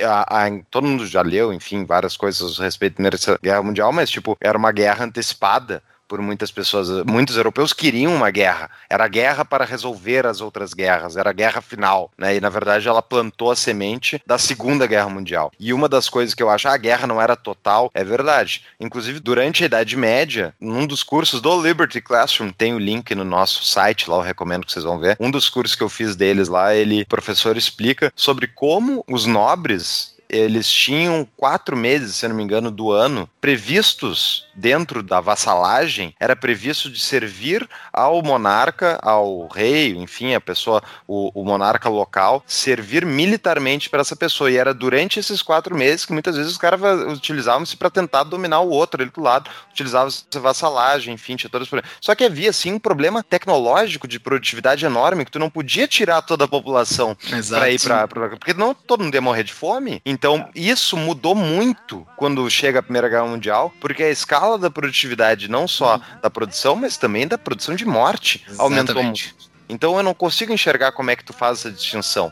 [0.03, 3.91] A- a- todo mundo já leu, enfim, várias coisas a respeito da Primeira Guerra Mundial,
[3.91, 6.89] mas, tipo, era uma guerra antecipada por muitas pessoas.
[7.05, 8.69] Muitos europeus queriam uma guerra.
[8.89, 12.35] Era guerra para resolver as outras guerras, era a guerra final, né?
[12.35, 15.51] E, na verdade, ela plantou a semente da Segunda Guerra Mundial.
[15.59, 18.63] E uma das coisas que eu acho, ah, a guerra não era total, é verdade.
[18.79, 23.23] Inclusive, durante a Idade Média, num dos cursos do Liberty Classroom, tem o link no
[23.23, 25.17] nosso site, lá eu recomendo que vocês vão ver.
[25.19, 29.25] Um dos cursos que eu fiz deles lá, ele, o professor explica sobre como os
[29.25, 36.15] nobres eles tinham quatro meses, se não me engano, do ano previstos dentro da vassalagem,
[36.19, 42.43] era previsto de servir ao monarca, ao rei, enfim, a pessoa, o, o monarca local,
[42.47, 44.49] servir militarmente para essa pessoa.
[44.49, 48.23] E era durante esses quatro meses que muitas vezes os caras va- utilizavam-se para tentar
[48.23, 51.91] dominar o outro ali do lado, utilizavam-se vassalagem, enfim, tinha todos os problemas.
[52.01, 56.21] Só que havia, sim, um problema tecnológico de produtividade enorme, que tu não podia tirar
[56.21, 57.15] toda a população
[57.49, 58.07] para ir para
[58.37, 60.01] porque não todo mundo ia morrer de fome.
[60.05, 60.14] Então
[60.53, 65.67] isso mudou muito quando chega a Primeira Guerra Mundial, porque a escala da produtividade não
[65.67, 69.19] só da produção, mas também da produção de morte aumentou muito.
[69.19, 69.35] Exatamente.
[69.67, 72.31] Então eu não consigo enxergar como é que tu faz essa distinção.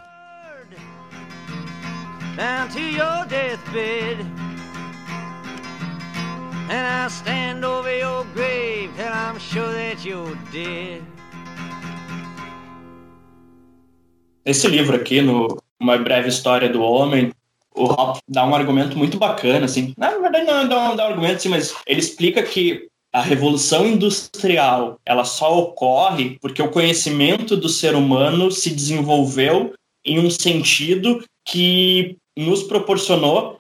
[2.35, 4.17] down to your deathbed.
[6.69, 11.01] And I'll stand over your grave till I'm sure that you're dead.
[14.45, 17.31] Esse livro aqui, no Uma Breve História do Homem,
[17.75, 19.93] o Hop dá um argumento muito bacana, assim.
[19.97, 23.85] Na verdade, não dá um, dá um argumento, assim, mas ele explica que a revolução
[23.85, 31.23] industrial ela só ocorre porque o conhecimento do ser humano se desenvolveu em um sentido
[31.45, 33.59] que nos proporcionou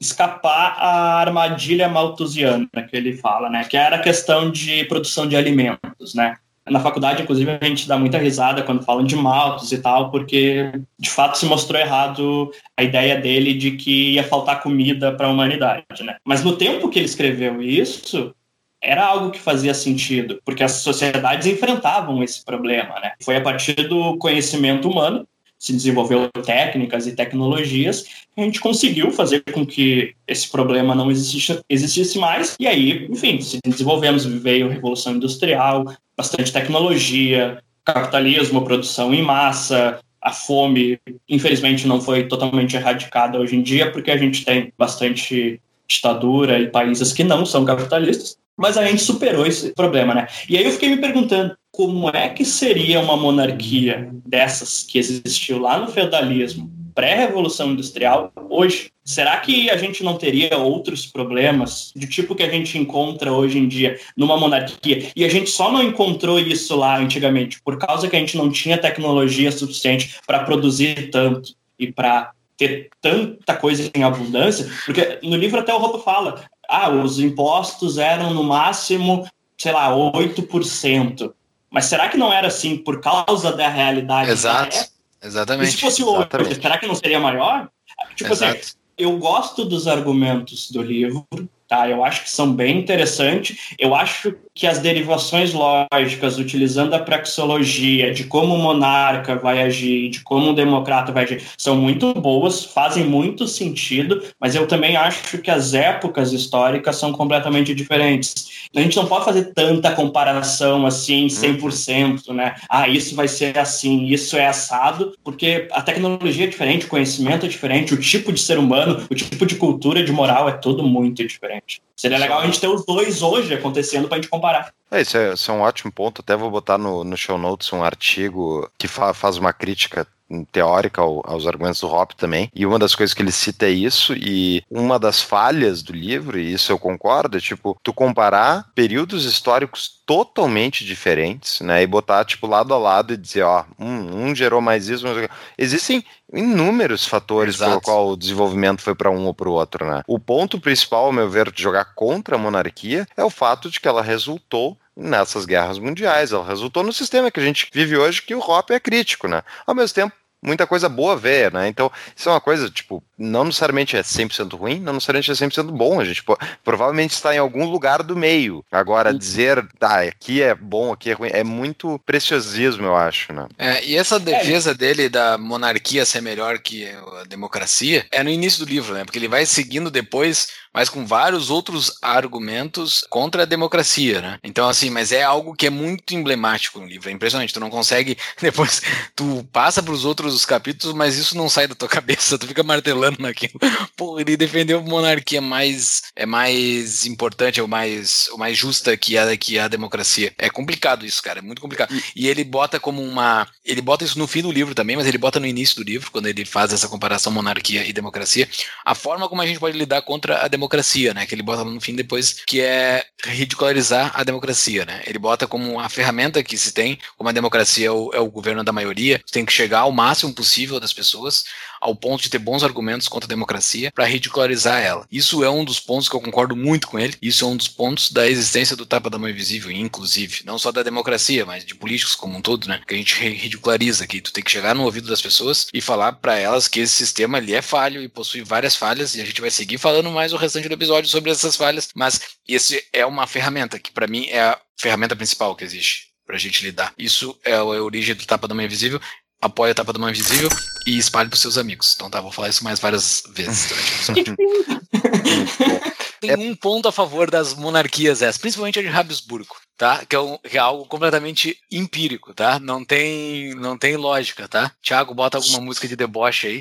[0.00, 3.64] escapar à armadilha malthusiana que ele fala, né?
[3.64, 6.36] Que era a questão de produção de alimentos, né?
[6.68, 10.70] Na faculdade, inclusive, a gente dá muita risada quando falam de Malthus e tal, porque
[10.98, 15.30] de fato se mostrou errado a ideia dele de que ia faltar comida para a
[15.30, 16.16] humanidade, né?
[16.24, 18.32] Mas no tempo que ele escreveu isso,
[18.80, 23.12] era algo que fazia sentido, porque as sociedades enfrentavam esse problema, né?
[23.22, 25.26] Foi a partir do conhecimento humano
[25.62, 28.04] se desenvolveu técnicas e tecnologias,
[28.36, 32.56] a gente conseguiu fazer com que esse problema não existisse, existisse mais.
[32.58, 35.84] E aí, enfim, se desenvolvemos, veio a Revolução Industrial,
[36.22, 43.62] bastante tecnologia, capitalismo, produção em massa, a fome, infelizmente, não foi totalmente erradicada hoje em
[43.62, 48.36] dia, porque a gente tem bastante ditadura e países que não são capitalistas.
[48.56, 50.28] Mas a gente superou esse problema, né?
[50.48, 55.58] E aí eu fiquei me perguntando como é que seria uma monarquia dessas que existiu
[55.58, 58.90] lá no feudalismo, pré-revolução industrial, hoje?
[59.04, 63.58] Será que a gente não teria outros problemas do tipo que a gente encontra hoje
[63.58, 65.10] em dia numa monarquia?
[65.16, 68.50] E a gente só não encontrou isso lá antigamente por causa que a gente não
[68.50, 75.36] tinha tecnologia suficiente para produzir tanto e para ter tanta coisa em abundância, porque no
[75.36, 79.26] livro até o Roupa fala, ah, os impostos eram no máximo,
[79.58, 81.32] sei lá, 8%.
[81.68, 84.30] Mas será que não era assim por causa da realidade?
[84.30, 84.91] Exato.
[85.22, 85.26] Época?
[85.26, 85.70] E Exatamente.
[85.70, 86.62] se fosse Exatamente.
[86.62, 87.70] será que não seria maior?
[88.16, 88.76] Tipo assim, Exato.
[88.98, 91.26] eu gosto dos argumentos do livro,
[91.72, 93.70] Tá, eu acho que são bem interessantes.
[93.78, 100.10] Eu acho que as derivações lógicas, utilizando a praxeologia de como o monarca vai agir,
[100.10, 104.96] de como o democrata vai agir, são muito boas, fazem muito sentido, mas eu também
[104.96, 108.68] acho que as épocas históricas são completamente diferentes.
[108.76, 112.54] A gente não pode fazer tanta comparação assim, 100%, né?
[112.68, 117.46] Ah, isso vai ser assim, isso é assado, porque a tecnologia é diferente, o conhecimento
[117.46, 120.82] é diferente, o tipo de ser humano, o tipo de cultura, de moral é tudo
[120.82, 121.61] muito diferente.
[121.96, 124.72] Seria legal a gente ter os dois hoje acontecendo para a gente comparar.
[124.90, 126.20] É, isso, é, isso é um ótimo ponto.
[126.20, 130.06] Até vou botar no, no show notes um artigo que fa faz uma crítica
[130.50, 132.50] teórica aos argumentos do Hoppe também.
[132.54, 136.38] E uma das coisas que ele cita é isso, e uma das falhas do livro,
[136.38, 141.82] e isso eu concordo, é tipo, tu comparar períodos históricos totalmente diferentes, né?
[141.82, 145.28] E botar, tipo, lado a lado e dizer, ó, um, um gerou mais isso, mas...
[145.56, 147.70] existem inúmeros fatores Exato.
[147.70, 150.02] pelo qual o desenvolvimento foi para um ou para o outro, né?
[150.06, 153.80] O ponto principal, ao meu ver, de jogar contra a monarquia é o fato de
[153.80, 156.32] que ela resultou nessas guerras mundiais.
[156.32, 159.42] Ela resultou no sistema que a gente vive hoje, que o Hoppe é crítico, né?
[159.66, 161.68] Ao mesmo tempo, muita coisa boa ver, né?
[161.68, 165.70] Então, isso é uma coisa, tipo, não necessariamente é 100% ruim, não necessariamente é 100%
[165.70, 166.00] bom.
[166.00, 168.64] A gente pô, provavelmente está em algum lugar do meio.
[168.70, 173.46] Agora, dizer, tá, aqui é bom, aqui é ruim, é muito preciosismo, eu acho, né?
[173.58, 176.86] É, e essa defesa dele da monarquia ser melhor que
[177.20, 179.04] a democracia é no início do livro, né?
[179.04, 184.38] Porque ele vai seguindo depois mas com vários outros argumentos contra a democracia, né?
[184.42, 187.10] Então, assim, mas é algo que é muito emblemático no livro.
[187.10, 187.52] É impressionante.
[187.52, 188.80] Tu não consegue, depois,
[189.14, 192.38] tu passa para os outros capítulos, mas isso não sai da tua cabeça.
[192.38, 193.54] Tu fica martelando naquilo.
[193.96, 199.16] Pô, ele defendeu a monarquia mais é mais importante, ou mais, ou mais justa que
[199.16, 200.32] a, que a democracia.
[200.38, 201.38] É complicado isso, cara.
[201.38, 201.94] É muito complicado.
[202.14, 203.46] E ele bota como uma.
[203.64, 206.10] Ele bota isso no fim do livro também, mas ele bota no início do livro,
[206.10, 208.48] quando ele faz essa comparação monarquia e democracia,
[208.84, 211.26] a forma como a gente pode lidar contra a democracia democracia, né?
[211.26, 215.02] Que ele bota no fim depois, que é ridicularizar a democracia, né?
[215.06, 218.30] Ele bota como a ferramenta que se tem, como a democracia é o, é o
[218.30, 221.44] governo da maioria, tem que chegar ao máximo possível das pessoas,
[221.82, 225.06] ao ponto de ter bons argumentos contra a democracia para ridicularizar ela.
[225.10, 227.16] Isso é um dos pontos que eu concordo muito com ele.
[227.20, 230.70] Isso é um dos pontos da existência do tapa da mão invisível, inclusive, não só
[230.70, 232.80] da democracia, mas de políticos como um todo, né?
[232.86, 234.20] Que a gente ridiculariza aqui.
[234.20, 237.38] Tu tem que chegar no ouvido das pessoas e falar para elas que esse sistema
[237.38, 240.36] ali é falho e possui várias falhas e a gente vai seguir falando mais o
[240.36, 244.40] restante do episódio sobre essas falhas, mas esse é uma ferramenta que para mim é
[244.40, 246.94] a ferramenta principal que existe pra gente lidar.
[246.96, 249.00] Isso é a origem do tapa da mão invisível
[249.42, 250.48] apoie a Tapa da Mão Invisível
[250.86, 251.92] e espalhe para seus amigos.
[251.96, 253.68] Então tá, vou falar isso mais várias vezes
[254.06, 254.36] durante o
[256.20, 256.36] Tem é...
[256.38, 260.06] um ponto a favor das monarquias essas, principalmente a de Habsburgo, tá?
[260.06, 262.60] Que é, um, que é, algo completamente empírico, tá?
[262.60, 264.70] Não tem, não tem lógica, tá?
[264.80, 266.60] Tiago, bota alguma música de deboche aí.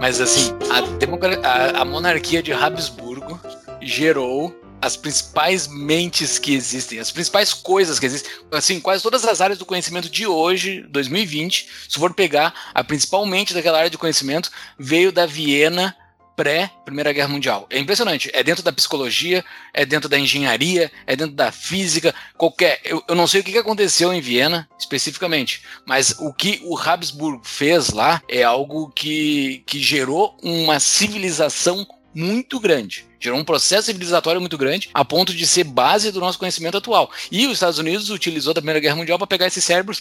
[0.00, 3.38] Mas assim, a, a, a monarquia de Habsburgo
[3.82, 9.40] gerou as principais mentes que existem, as principais coisas que existem, assim, quase todas as
[9.40, 13.98] áreas do conhecimento de hoje, 2020, se for pegar a principal mente daquela área de
[13.98, 15.96] conhecimento, veio da Viena
[16.36, 17.66] pré-Primeira Guerra Mundial.
[17.70, 18.30] É impressionante.
[18.32, 22.80] É dentro da psicologia, é dentro da engenharia, é dentro da física, qualquer.
[22.84, 27.42] Eu, eu não sei o que aconteceu em Viena especificamente, mas o que o Habsburgo
[27.44, 33.06] fez lá é algo que, que gerou uma civilização muito grande.
[33.18, 37.10] Gerou um processo civilizatório muito grande, a ponto de ser base do nosso conhecimento atual.
[37.30, 40.00] E os Estados Unidos utilizou da Primeira Guerra Mundial para pegar esses cérebros,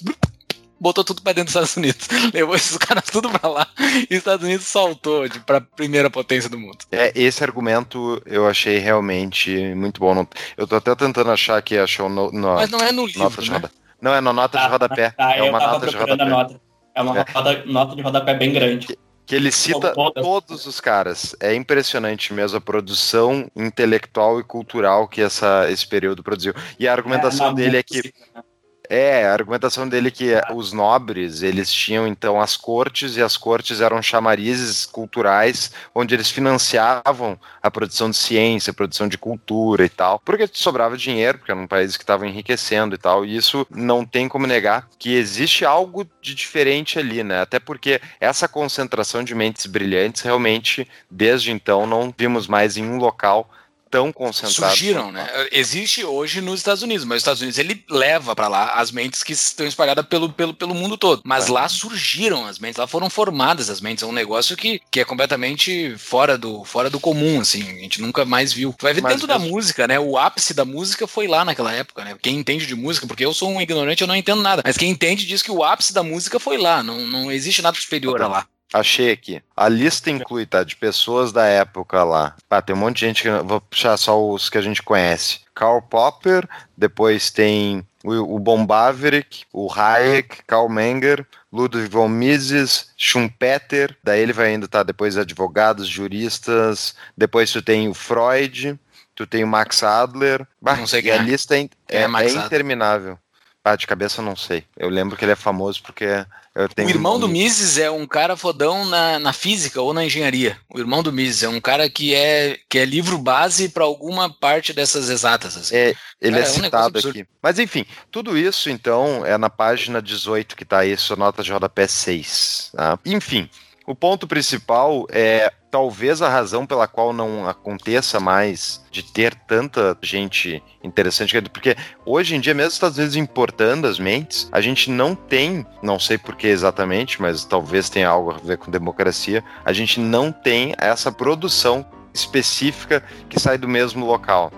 [0.84, 2.08] botou tudo para dentro dos Estados Unidos.
[2.34, 3.68] Levou esses caras tudo para lá
[4.10, 6.80] e os Estados Unidos saltou para a primeira potência do mundo.
[6.92, 10.28] É, esse argumento eu achei realmente muito bom.
[10.58, 13.54] Eu tô até tentando achar que achou no, no Mas não é no livro, né?
[13.54, 13.72] Roda...
[14.02, 15.12] Não, é na nota tá, de rodapé.
[15.12, 16.26] Tá, é uma nota de rodapé.
[16.26, 16.62] Nota.
[16.94, 17.26] É uma é.
[17.34, 18.88] Roda, nota de rodapé bem grande.
[19.26, 21.36] Que ele cita todos os caras.
[21.40, 26.54] É impressionante mesmo a produção intelectual e cultural que essa, esse período produziu.
[26.78, 28.14] E a argumentação é, dele é que.
[28.36, 28.44] Né?
[28.90, 33.38] É, a argumentação dele é que os nobres, eles tinham então as cortes, e as
[33.38, 39.86] cortes eram chamarizes culturais, onde eles financiavam a produção de ciência, a produção de cultura
[39.86, 43.36] e tal, porque sobrava dinheiro, porque era um país que estava enriquecendo e tal, e
[43.36, 47.42] isso não tem como negar que existe algo de diferente ali, né?
[47.42, 52.98] Até porque essa concentração de mentes brilhantes, realmente, desde então, não vimos mais em um
[52.98, 53.50] local
[53.94, 54.56] tão concentrados.
[54.56, 55.30] Surgiram, né?
[55.52, 59.22] Existe hoje nos Estados Unidos, mas os Estados Unidos ele leva para lá as mentes
[59.22, 61.22] que estão espalhadas pelo, pelo, pelo mundo todo.
[61.24, 61.52] Mas é.
[61.52, 64.04] lá surgiram as mentes, lá foram formadas as mentes.
[64.04, 67.62] É um negócio que, que é completamente fora do, fora do comum, assim.
[67.62, 68.74] A gente nunca mais viu.
[68.82, 69.44] Vai ver mas dentro mesmo...
[69.44, 70.00] da música, né?
[70.00, 72.16] O ápice da música foi lá naquela época, né?
[72.20, 74.64] Quem entende de música, porque eu sou um ignorante, eu não entendo nada.
[74.66, 76.82] Mas quem entende diz que o ápice da música foi lá.
[76.82, 78.48] Não, não existe nada superior a lá.
[78.74, 79.42] Achei aqui.
[79.56, 80.64] A lista inclui, tá?
[80.64, 82.36] De pessoas da época lá.
[82.50, 83.30] Ah, tem um monte de gente que.
[83.30, 85.42] Vou puxar só os que a gente conhece.
[85.54, 93.96] Karl Popper, depois tem o, o Bombaverick, o Hayek, Karl Menger, Ludwig von Mises, Schumpeter,
[94.04, 94.82] daí ele vai indo, tá?
[94.82, 98.80] Depois advogados, juristas, depois tu tem o Freud,
[99.14, 100.48] tu tem o Max Adler.
[100.60, 101.20] Bah, Não sei quem a é.
[101.20, 103.20] lista é, é é, é interminável.
[103.64, 104.66] Ah, de cabeça eu não sei.
[104.76, 106.26] Eu lembro que ele é famoso porque
[106.56, 110.56] O irmão um- do Mises é um cara fodão na, na física ou na engenharia.
[110.72, 114.30] O irmão do Mises é um cara que é, que é livro base para alguma
[114.32, 115.58] parte dessas exatas.
[115.58, 115.76] Assim.
[115.76, 117.26] É, ele Cara, é é citado aqui.
[117.42, 121.52] Mas enfim, tudo isso então é na página 18 que tá aí, sua nota de
[121.52, 122.70] rodapé 6.
[122.76, 123.00] tá?
[123.04, 123.50] Enfim,
[123.86, 129.98] o ponto principal é talvez a razão pela qual não aconteça mais de ter tanta
[130.02, 131.76] gente interessante, porque
[132.06, 136.00] hoje em dia, mesmo os Estados Unidos importando as mentes, a gente não tem, não
[136.00, 140.32] sei por que exatamente, mas talvez tenha algo a ver com democracia, a gente não
[140.32, 144.52] tem essa produção específica que sai do mesmo local.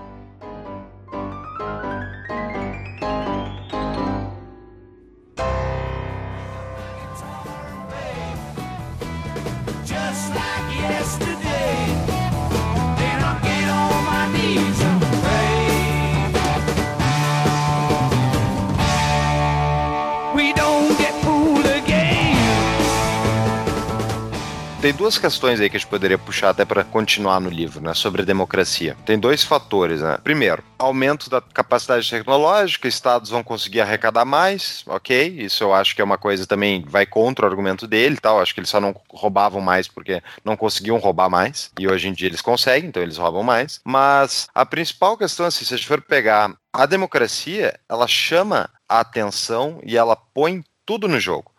[24.85, 27.95] Tem duas questões aí que a gente poderia puxar até para continuar no livro, né,
[27.95, 28.95] sobre a democracia.
[29.03, 30.19] Tem dois fatores, né?
[30.23, 35.37] Primeiro, aumento da capacidade tecnológica, estados vão conseguir arrecadar mais, ok?
[35.39, 38.39] Isso eu acho que é uma coisa também vai contra o argumento dele, tal.
[38.39, 42.13] Acho que eles só não roubavam mais porque não conseguiam roubar mais e hoje em
[42.13, 43.81] dia eles conseguem, então eles roubam mais.
[43.83, 48.99] Mas a principal questão, assim, se a gente for pegar a democracia, ela chama a
[48.99, 51.54] atenção e ela põe tudo no jogo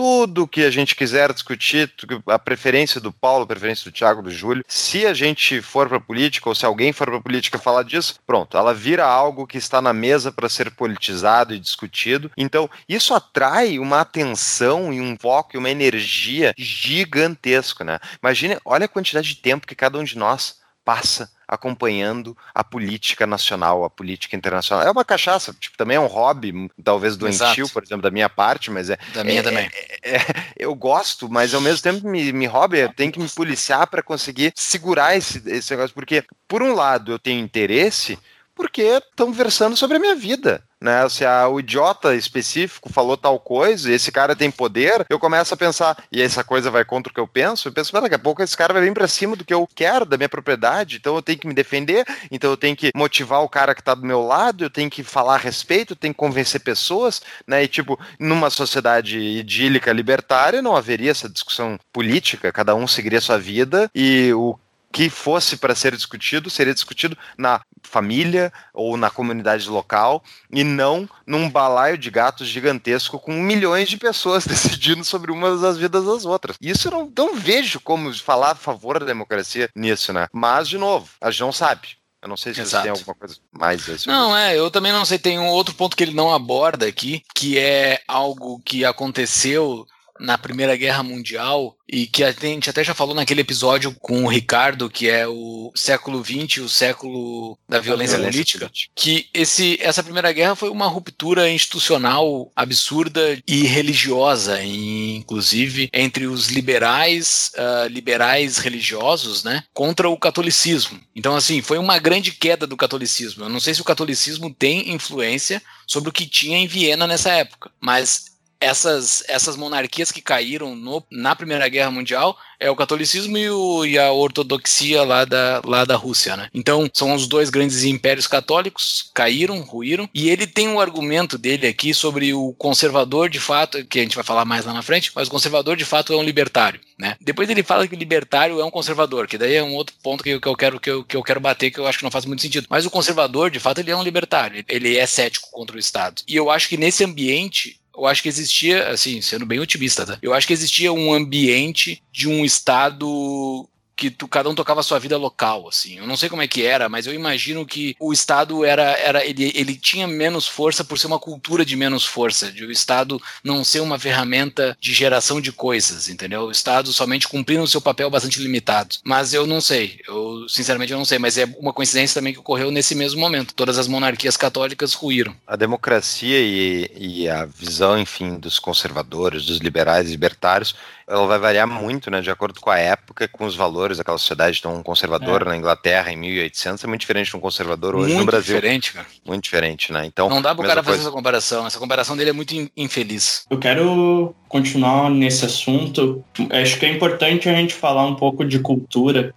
[0.00, 1.92] tudo que a gente quiser discutir,
[2.26, 6.00] a preferência do Paulo, a preferência do Thiago, do Júlio, se a gente for para
[6.00, 9.82] política ou se alguém for para política falar disso, pronto, ela vira algo que está
[9.82, 12.32] na mesa para ser politizado e discutido.
[12.34, 17.98] Então, isso atrai uma atenção e um foco e uma energia gigantesco, né?
[18.22, 23.26] Imagine, olha a quantidade de tempo que cada um de nós passa acompanhando a política
[23.26, 24.86] nacional, a política internacional.
[24.86, 27.72] É uma cachaça, tipo, também é um hobby, talvez doentio, Exato.
[27.72, 29.68] por exemplo, da minha parte, mas é, Da minha é, também.
[30.00, 30.18] é,
[30.56, 34.00] eu gosto, mas ao mesmo tempo me, me hobby, eu tenho que me policiar para
[34.00, 38.16] conseguir segurar esse, esse negócio, porque por um lado eu tenho interesse,
[38.60, 40.62] porque estão versando sobre a minha vida.
[40.78, 41.08] Né?
[41.08, 45.54] Se a, o idiota específico falou tal coisa e esse cara tem poder, eu começo
[45.54, 48.18] a pensar, e essa coisa vai contra o que eu penso, eu penso, daqui a
[48.18, 51.16] pouco esse cara vai vir pra cima do que eu quero, da minha propriedade, então
[51.16, 54.04] eu tenho que me defender, então eu tenho que motivar o cara que tá do
[54.04, 57.64] meu lado, eu tenho que falar a respeito, eu tenho que convencer pessoas, né?
[57.64, 63.38] E tipo, numa sociedade idílica libertária não haveria essa discussão política, cada um seguiria sua
[63.38, 64.58] vida e o
[64.92, 71.08] que fosse para ser discutido seria discutido na família ou na comunidade local e não
[71.26, 76.24] num balaio de gatos gigantesco com milhões de pessoas decidindo sobre umas das vidas das
[76.24, 76.56] outras.
[76.60, 80.28] Isso eu não, não vejo como falar a favor da democracia nisso, né?
[80.32, 82.00] Mas, de novo, a gente não sabe.
[82.22, 82.82] Eu não sei se Exato.
[82.82, 84.10] tem alguma coisa mais a dizer.
[84.10, 85.18] Não, é, eu também não sei.
[85.18, 89.86] Tem um outro ponto que ele não aborda aqui, que é algo que aconteceu
[90.20, 94.28] na Primeira Guerra Mundial e que a gente até já falou naquele episódio com o
[94.28, 100.30] Ricardo, que é o século XX, o século da violência, política, que esse, essa Primeira
[100.30, 108.58] Guerra foi uma ruptura institucional absurda e religiosa, e, inclusive entre os liberais, ah, liberais
[108.58, 111.00] religiosos, né, contra o catolicismo.
[111.16, 113.44] Então, assim, foi uma grande queda do catolicismo.
[113.44, 117.30] Eu não sei se o catolicismo tem influência sobre o que tinha em Viena nessa
[117.32, 118.29] época, mas
[118.60, 123.86] essas, essas monarquias que caíram no, na Primeira Guerra Mundial é o catolicismo e, o,
[123.86, 126.50] e a ortodoxia lá da, lá da Rússia, né?
[126.52, 131.66] Então, são os dois grandes impérios católicos, caíram, ruíram, e ele tem um argumento dele
[131.66, 135.10] aqui sobre o conservador de fato, que a gente vai falar mais lá na frente,
[135.14, 137.16] mas o conservador de fato é um libertário, né?
[137.18, 140.30] Depois ele fala que libertário é um conservador, que daí é um outro ponto que,
[140.30, 142.10] eu- que eu quero que eu, que eu quero bater, que eu acho que não
[142.10, 142.66] faz muito sentido.
[142.68, 146.20] Mas o conservador, de fato, ele é um libertário, ele é cético contra o Estado.
[146.28, 150.18] E eu acho que nesse ambiente eu acho que existia, assim, sendo bem otimista, tá?
[150.22, 153.68] Eu acho que existia um ambiente de um Estado
[154.00, 155.98] que tu, cada um tocava a sua vida local, assim.
[155.98, 159.22] Eu não sei como é que era, mas eu imagino que o Estado era, era
[159.26, 163.20] ele, ele tinha menos força por ser uma cultura de menos força, de o Estado
[163.44, 166.44] não ser uma ferramenta de geração de coisas, entendeu?
[166.44, 168.96] O Estado somente cumprindo o seu papel bastante limitado.
[169.04, 172.40] Mas eu não sei, eu sinceramente eu não sei, mas é uma coincidência também que
[172.40, 173.52] ocorreu nesse mesmo momento.
[173.52, 175.36] Todas as monarquias católicas ruíram.
[175.46, 180.74] A democracia e, e a visão, enfim, dos conservadores, dos liberais libertários,
[181.10, 184.58] ela vai variar muito, né, de acordo com a época, com os valores daquela sociedade.
[184.60, 185.44] Então, um conservador É.
[185.46, 188.54] na Inglaterra em 1800 é muito diferente de um conservador hoje Muito no Brasil.
[188.54, 189.06] diferente, cara.
[189.26, 190.06] Muito diferente, né?
[190.06, 191.08] Então, Não dá pro mesma cara fazer coisa.
[191.08, 191.66] essa comparação.
[191.66, 193.44] Essa comparação dele é muito in- infeliz.
[193.50, 196.24] Eu quero continuar nesse assunto.
[196.50, 199.34] Acho que é importante a gente falar um pouco de cultura,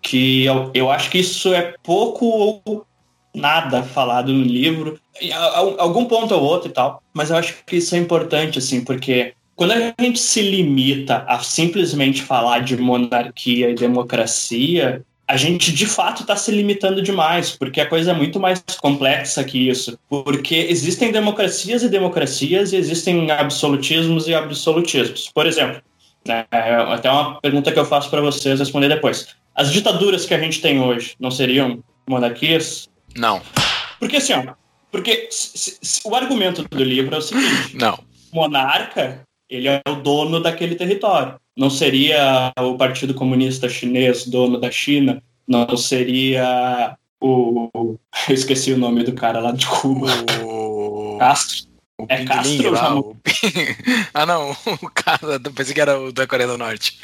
[0.00, 2.86] que eu, eu acho que isso é pouco ou
[3.34, 4.98] nada falado no livro,
[5.78, 9.34] algum ponto ou outro e tal, mas eu acho que isso é importante, assim, porque
[9.58, 15.84] quando a gente se limita a simplesmente falar de monarquia e democracia, a gente de
[15.84, 19.98] fato está se limitando demais, porque a coisa é muito mais complexa que isso.
[20.08, 25.28] Porque existem democracias e democracias, e existem absolutismos e absolutismos.
[25.34, 25.82] Por exemplo,
[26.26, 29.26] né, é até uma pergunta que eu faço para vocês responder depois.
[29.56, 32.88] As ditaduras que a gente tem hoje não seriam monarquias?
[33.16, 33.42] Não,
[33.98, 34.54] Porque assim, ó,
[34.92, 37.98] porque se- se- o argumento do livro é o seguinte: não.
[38.32, 41.36] monarca, ele é o dono daquele território.
[41.56, 47.68] Não seria o Partido Comunista Chinês dono da China, não seria o.
[47.74, 47.98] Eu
[48.34, 50.06] esqueci o nome do cara lá de Cuba.
[50.44, 51.66] O, Castro.
[52.00, 53.16] o é Ping Castro lá, o
[54.14, 56.98] Ah, não, o cara, eu pensei que era o da Coreia do Norte.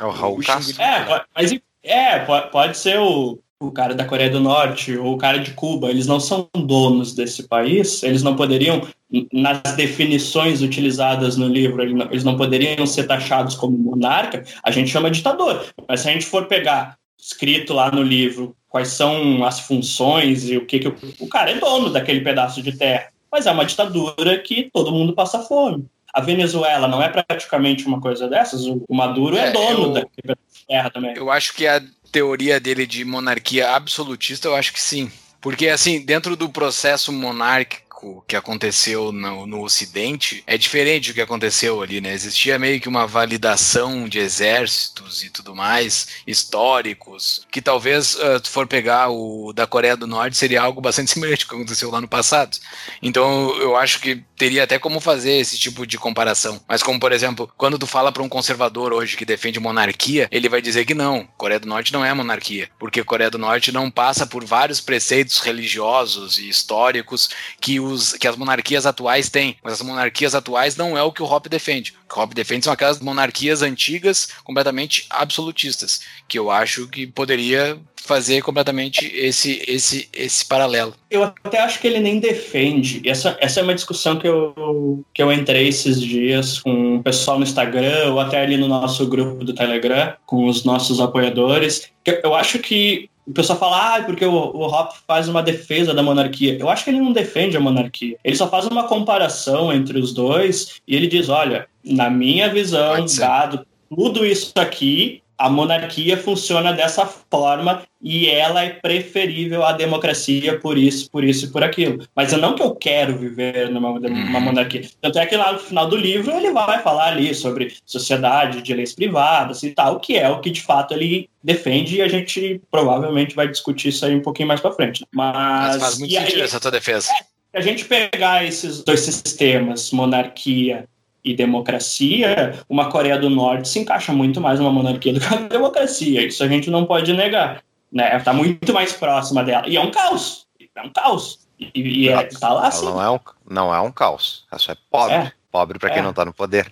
[0.00, 0.80] É o Raul o Castro.
[0.80, 5.18] É, mas é, po- pode ser o, o cara da Coreia do Norte ou o
[5.18, 5.90] cara de Cuba.
[5.90, 8.86] Eles não são donos desse país, eles não poderiam,
[9.32, 14.70] nas definições utilizadas no livro, eles não, eles não poderiam ser taxados como monarca, a
[14.70, 15.66] gente chama ditador.
[15.88, 20.56] Mas se a gente for pegar escrito lá no livro quais são as funções e
[20.56, 23.64] o que, que o, o cara é dono daquele pedaço de terra, mas é uma
[23.64, 25.84] ditadura que todo mundo passa fome.
[26.14, 30.22] A Venezuela não é praticamente uma coisa dessas, o Maduro é, É, dono eu- daquele
[30.22, 31.14] pedaço de terra também.
[31.16, 35.10] Eu acho que a teoria dele de monarquia absolutista, eu acho que sim.
[35.40, 37.87] Porque, assim, dentro do processo monárquico
[38.28, 42.12] que aconteceu no, no Ocidente, é diferente do que aconteceu ali, né?
[42.12, 48.50] Existia meio que uma validação de exércitos e tudo mais, históricos, que talvez, uh, se
[48.50, 52.00] for pegar o da Coreia do Norte, seria algo bastante semelhante ao que aconteceu lá
[52.00, 52.56] no passado.
[53.02, 56.60] Então, eu acho que teria até como fazer esse tipo de comparação.
[56.68, 60.48] Mas como, por exemplo, quando tu fala para um conservador hoje que defende monarquia, ele
[60.48, 63.90] vai dizer que não, Coreia do Norte não é monarquia, porque Coreia do Norte não
[63.90, 67.30] passa por vários preceitos religiosos e históricos
[67.60, 69.56] que, os, que as monarquias atuais têm.
[69.62, 71.94] Mas as monarquias atuais não é o que o Hop defende.
[72.04, 77.06] O que o Hop defende são aquelas monarquias antigas, completamente absolutistas, que eu acho que
[77.06, 77.78] poderia
[78.08, 80.94] fazer completamente esse, esse, esse paralelo.
[81.10, 83.02] Eu até acho que ele nem defende.
[83.04, 87.02] E Essa, essa é uma discussão que eu, que eu entrei esses dias com o
[87.02, 91.90] pessoal no Instagram, ou até ali no nosso grupo do Telegram, com os nossos apoiadores.
[92.06, 96.02] Eu acho que o pessoal fala, ah, porque o, o Hop faz uma defesa da
[96.02, 96.56] monarquia.
[96.58, 98.16] Eu acho que ele não defende a monarquia.
[98.24, 103.04] Ele só faz uma comparação entre os dois e ele diz: olha, na minha visão,
[103.18, 110.58] dado tudo isso aqui, a monarquia funciona dessa forma e ela é preferível à democracia
[110.58, 112.04] por isso, por isso e por aquilo.
[112.14, 114.40] Mas não que eu quero viver numa uma Uhum.
[114.40, 114.82] monarquia.
[115.00, 118.74] Tanto é que lá no final do livro ele vai falar ali sobre sociedade de
[118.74, 122.60] leis privadas e tal, que é o que de fato ele defende e a gente
[122.70, 125.04] provavelmente vai discutir isso aí um pouquinho mais para frente.
[125.12, 127.08] Mas, Mas faz muito e aí, sentido essa tua defesa.
[127.08, 130.88] se a gente pegar esses dois sistemas, monarquia
[131.28, 135.42] e democracia, uma Coreia do Norte se encaixa muito mais numa monarquia do que uma
[135.48, 136.26] democracia.
[136.26, 137.62] Isso a gente não pode negar.
[137.92, 138.16] Né?
[138.16, 139.68] Está muito mais próxima dela.
[139.68, 140.46] E é um caos.
[140.74, 141.40] É um caos.
[141.58, 142.86] E, e é, tá lá assim.
[142.86, 144.46] não é um, não é um caos.
[144.50, 145.14] Ela só é pobre.
[145.14, 145.32] É.
[145.50, 146.02] Pobre para quem É.
[146.02, 146.70] não tá no poder.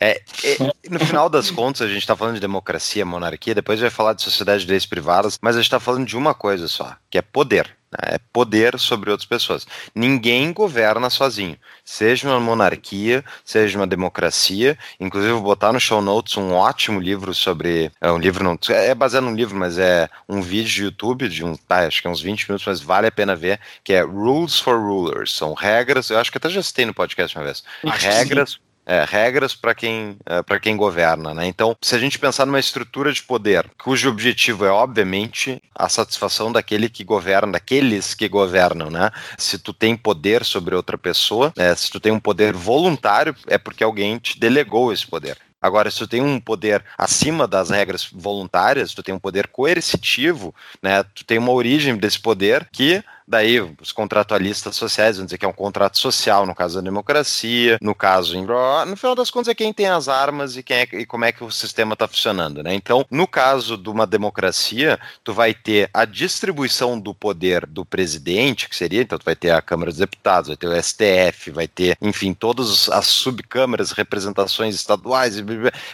[0.00, 3.90] É, é, no final das contas, a gente tá falando de democracia, monarquia, depois vai
[3.90, 6.94] falar de sociedade de leis privadas, mas a gente tá falando de uma coisa só,
[7.10, 7.70] que é poder.
[8.02, 9.66] É poder sobre outras pessoas.
[9.94, 11.56] Ninguém governa sozinho.
[11.84, 14.78] Seja uma monarquia, seja uma democracia.
[14.98, 17.92] Inclusive, vou botar no show notes um ótimo livro sobre.
[18.00, 18.58] É um livro, não.
[18.68, 21.56] É baseado num livro, mas é um vídeo de YouTube de um.
[21.56, 24.58] Tá, acho que é uns 20 minutos, mas vale a pena ver, que é Rules
[24.58, 25.34] for Rulers.
[25.34, 26.10] São regras.
[26.10, 27.62] Eu acho que até já citei no podcast uma vez.
[27.84, 28.58] Acho regras.
[28.86, 31.46] É, regras para quem, é, pra quem governa, né?
[31.46, 36.52] Então, se a gente pensar numa estrutura de poder, cujo objetivo é, obviamente, a satisfação
[36.52, 39.10] daquele que governa, daqueles que governam, né?
[39.38, 43.56] Se tu tem poder sobre outra pessoa, né, se tu tem um poder voluntário, é
[43.56, 45.38] porque alguém te delegou esse poder.
[45.64, 50.54] Agora, se tu tem um poder acima das regras voluntárias, tu tem um poder coercitivo,
[50.82, 51.02] né?
[51.14, 55.48] Tu tem uma origem desse poder que Daí os contratualistas sociais vão dizer que é
[55.48, 59.54] um contrato social, no caso da democracia, no caso em no final das contas é
[59.54, 62.62] quem tem as armas e quem é, e como é que o sistema está funcionando,
[62.62, 62.74] né?
[62.74, 68.68] Então, no caso de uma democracia, tu vai ter a distribuição do poder do presidente,
[68.68, 71.66] que seria, então tu vai ter a Câmara dos Deputados, vai ter o STF, vai
[71.66, 75.36] ter, enfim, todas as subcâmaras, representações estaduais,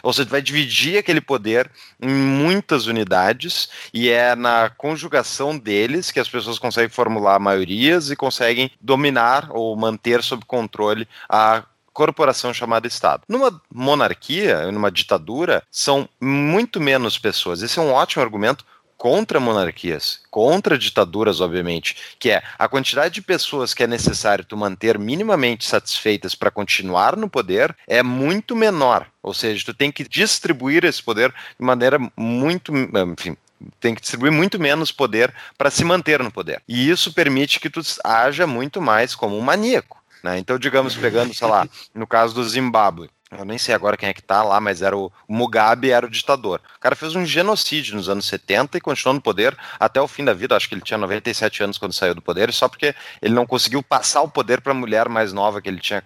[0.03, 1.71] ou seja, tu vai dividir aquele poder
[2.03, 8.11] em muitas unidades e é na conjugação deles que as pessoas conseguem formular formular maiorias
[8.11, 13.23] e conseguem dominar ou manter sob controle a corporação chamada Estado.
[13.29, 17.63] Numa monarquia, numa ditadura, são muito menos pessoas.
[17.63, 18.65] Esse é um ótimo argumento
[18.97, 24.57] contra monarquias, contra ditaduras, obviamente, que é a quantidade de pessoas que é necessário tu
[24.59, 29.07] manter minimamente satisfeitas para continuar no poder é muito menor.
[29.23, 33.37] Ou seja, tu tem que distribuir esse poder de maneira muito, enfim,
[33.79, 36.63] tem que distribuir muito menos poder para se manter no poder.
[36.69, 40.03] E isso permite que tu haja muito mais como um maníaco.
[40.23, 40.39] Né?
[40.39, 44.13] Então, digamos, pegando, sei lá, no caso do Zimbábue, eu nem sei agora quem é
[44.13, 46.61] que tá lá, mas era o, o Mugabe era o ditador.
[46.77, 50.25] O cara fez um genocídio nos anos 70 e continuou no poder até o fim
[50.25, 50.57] da vida.
[50.57, 52.93] Acho que ele tinha 97 anos quando saiu do poder, só porque
[53.23, 56.03] ele não conseguiu passar o poder para a mulher mais nova que ele tinha,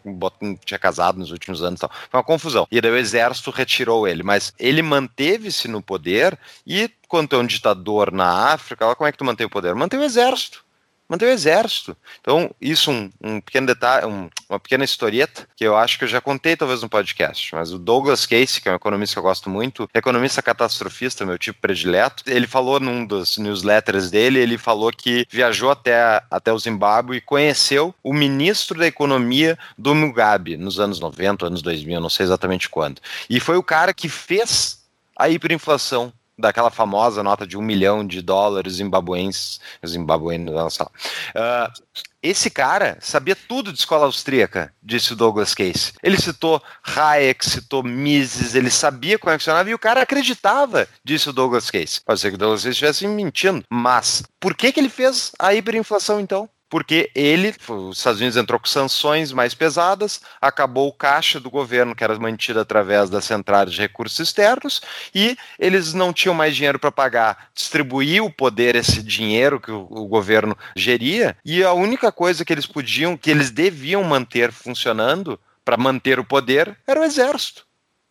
[0.67, 1.81] tinha casado nos últimos anos.
[1.81, 1.91] Tal.
[2.11, 2.69] Foi uma confusão.
[2.71, 7.47] E daí o exército retirou ele, mas ele manteve-se no poder e quando é um
[7.47, 9.73] ditador na África, como é que tu mantém o poder?
[9.73, 10.65] Mantém o exército
[11.09, 11.97] manter o exército.
[12.21, 16.09] Então, isso um, um pequeno detalhe, um, uma pequena historieta que eu acho que eu
[16.09, 19.23] já contei talvez no podcast, mas o Douglas Casey, que é um economista que eu
[19.23, 24.91] gosto muito, economista catastrofista, meu tipo predileto, ele falou num dos newsletters dele, ele falou
[24.91, 30.81] que viajou até, até o Zimbábue e conheceu o ministro da economia do Mugabe nos
[30.81, 33.01] anos 90, anos 2000, não sei exatamente quando.
[33.29, 34.83] E foi o cara que fez
[35.17, 41.69] a hiperinflação daquela famosa nota de um milhão de dólares zimbabuenses, zimbabuenos, sei lá.
[41.69, 45.93] Uh, esse cara sabia tudo de escola austríaca, disse o Douglas Case.
[46.03, 51.29] Ele citou Hayek, citou Mises, ele sabia como é funcionava e o cara acreditava, disse
[51.29, 52.01] o Douglas Case.
[52.01, 55.53] Pode ser que o Douglas Case estivesse mentindo, mas por que, que ele fez a
[55.53, 56.49] hiperinflação então?
[56.75, 61.95] Porque ele, os Estados Unidos entrou com sanções mais pesadas, acabou o caixa do governo,
[61.95, 64.83] que era mantido através das centrais de recursos externos,
[65.15, 69.87] e eles não tinham mais dinheiro para pagar, distribuir o poder, esse dinheiro que o,
[69.89, 75.39] o, governo geria, e a única coisa que eles podiam, que eles deviam manter funcionando
[75.65, 77.64] para manter o poder, era o exército.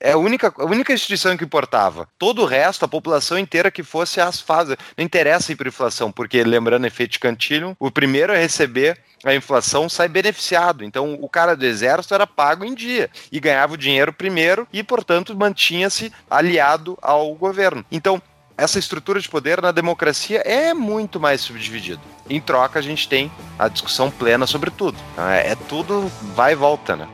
[0.03, 2.09] É a única, a única instituição que importava.
[2.19, 4.75] Todo o resto, a população inteira que fosse as fases.
[4.97, 9.87] Não interessa a hiperinflação, porque, lembrando efeito de Cantillon, o primeiro a receber a inflação
[9.87, 10.83] sai beneficiado.
[10.83, 14.83] Então, o cara do exército era pago em dia e ganhava o dinheiro primeiro e,
[14.83, 17.85] portanto, mantinha-se aliado ao governo.
[17.89, 18.21] Então,
[18.57, 22.01] essa estrutura de poder na democracia é muito mais subdividida.
[22.29, 24.97] Em troca, a gente tem a discussão plena sobre tudo.
[25.17, 27.07] É, é tudo vai e volta, né?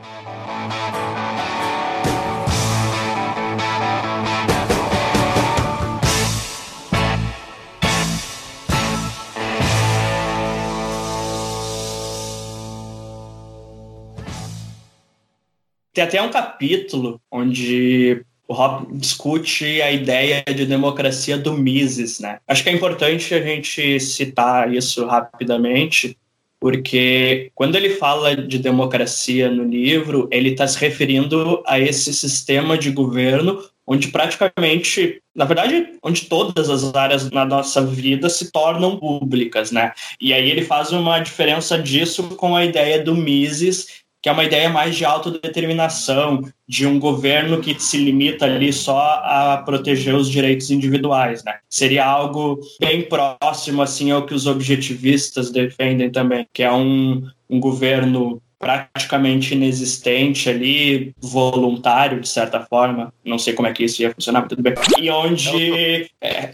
[15.92, 22.38] Tem até um capítulo onde o Hop discute a ideia de democracia do Mises, né?
[22.48, 26.18] Acho que é importante a gente citar isso rapidamente,
[26.58, 32.76] porque quando ele fala de democracia no livro, ele está se referindo a esse sistema
[32.76, 38.96] de governo onde praticamente, na verdade, onde todas as áreas na nossa vida se tornam
[38.96, 39.92] públicas, né?
[40.20, 44.44] E aí ele faz uma diferença disso com a ideia do Mises, que é uma
[44.44, 50.28] ideia mais de autodeterminação, de um governo que se limita ali só a proteger os
[50.28, 51.58] direitos individuais, né?
[51.68, 57.58] Seria algo bem próximo, assim, ao que os objetivistas defendem também, que é um, um
[57.58, 63.10] governo praticamente inexistente ali, voluntário, de certa forma.
[63.24, 64.74] Não sei como é que isso ia funcionar, mas tudo bem.
[65.00, 66.50] E onde, é,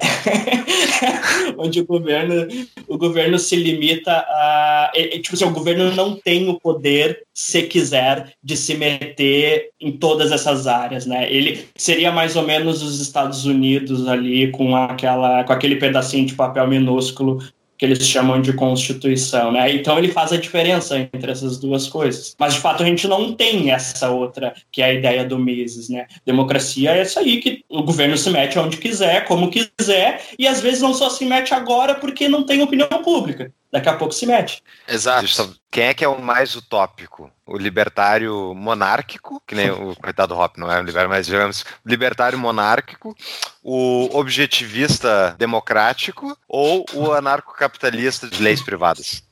[1.59, 2.47] onde o governo,
[2.87, 4.93] o governo se limita a.
[4.95, 9.91] É, tipo assim, o governo não tem o poder, se quiser, de se meter em
[9.91, 11.27] todas essas áreas, né?
[11.29, 16.35] Ele seria mais ou menos os Estados Unidos ali com aquela com aquele pedacinho de
[16.35, 17.43] papel minúsculo
[17.79, 19.73] que eles chamam de constituição, né?
[19.75, 22.35] Então ele faz a diferença entre essas duas coisas.
[22.39, 25.89] Mas de fato a gente não tem essa outra que é a ideia do Mises,
[25.89, 26.07] né?
[26.25, 30.61] Democracia é isso aí que o governo se mete onde quiser, como quiser, e às
[30.61, 33.53] vezes não só se mete agora porque não tem opinião pública.
[33.77, 34.63] Daqui a pouco se mete.
[34.89, 35.55] Exato.
[35.71, 37.31] Quem é que é o mais utópico?
[37.47, 42.39] O libertário monárquico, que nem o coitado Hop não é um libertário, mas digamos, libertário
[42.39, 43.15] monárquico,
[43.63, 49.23] o objetivista democrático ou o anarcocapitalista de leis privadas?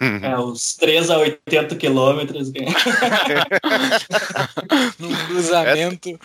[0.00, 2.50] É, os 3 a 80 quilômetros.
[4.98, 6.18] Num cruzamento.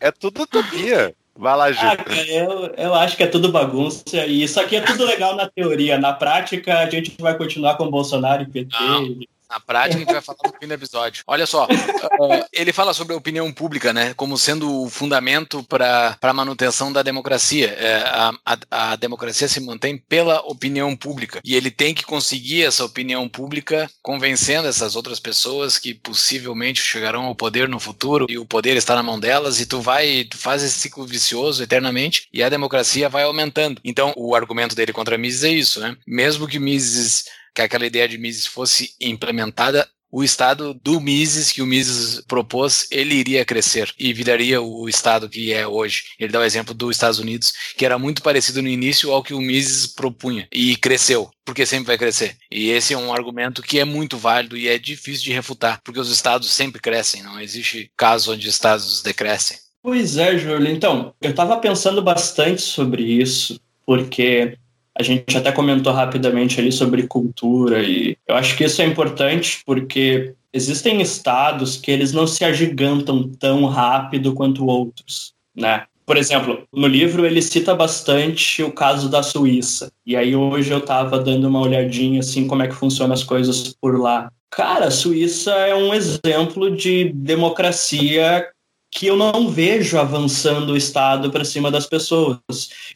[0.00, 1.12] É tudo utopia.
[1.38, 1.88] Vai lá, Gil.
[1.88, 4.02] Ah, cara, eu, eu acho que é tudo bagunça.
[4.26, 5.98] E isso aqui é tudo legal na teoria.
[5.98, 8.76] Na prática, a gente vai continuar com Bolsonaro e PT.
[8.78, 9.18] Não.
[9.48, 11.22] Na prática, a gente vai falar no fim do episódio.
[11.26, 16.16] Olha só, uh, ele fala sobre a opinião pública, né, como sendo o fundamento para
[16.20, 17.68] a manutenção da democracia.
[17.78, 21.40] É, a, a, a democracia se mantém pela opinião pública.
[21.44, 27.24] E ele tem que conseguir essa opinião pública convencendo essas outras pessoas que possivelmente chegarão
[27.24, 30.36] ao poder no futuro e o poder está na mão delas e tu vai, tu
[30.36, 33.80] faz esse ciclo vicioso eternamente e a democracia vai aumentando.
[33.84, 35.96] Então, o argumento dele contra Mises é isso, né?
[36.06, 37.24] Mesmo que Mises
[37.56, 42.86] que aquela ideia de Mises fosse implementada, o estado do Mises que o Mises propôs,
[42.90, 46.04] ele iria crescer e viraria o estado que é hoje.
[46.18, 49.34] Ele dá o exemplo dos Estados Unidos, que era muito parecido no início ao que
[49.34, 52.36] o Mises propunha e cresceu, porque sempre vai crescer.
[52.50, 56.00] E esse é um argumento que é muito válido e é difícil de refutar, porque
[56.00, 59.56] os estados sempre crescem, não existe caso onde estados decrescem.
[59.82, 60.70] Pois é, Júlio.
[60.70, 64.58] Então, eu estava pensando bastante sobre isso, porque
[64.98, 69.62] a gente até comentou rapidamente ali sobre cultura e eu acho que isso é importante
[69.64, 75.84] porque existem estados que eles não se agigantam tão rápido quanto outros, né?
[76.06, 79.90] Por exemplo, no livro ele cita bastante o caso da Suíça.
[80.06, 83.74] E aí hoje eu estava dando uma olhadinha assim como é que funcionam as coisas
[83.80, 84.30] por lá.
[84.48, 88.48] Cara, a Suíça é um exemplo de democracia
[88.90, 92.38] que eu não vejo avançando o Estado para cima das pessoas.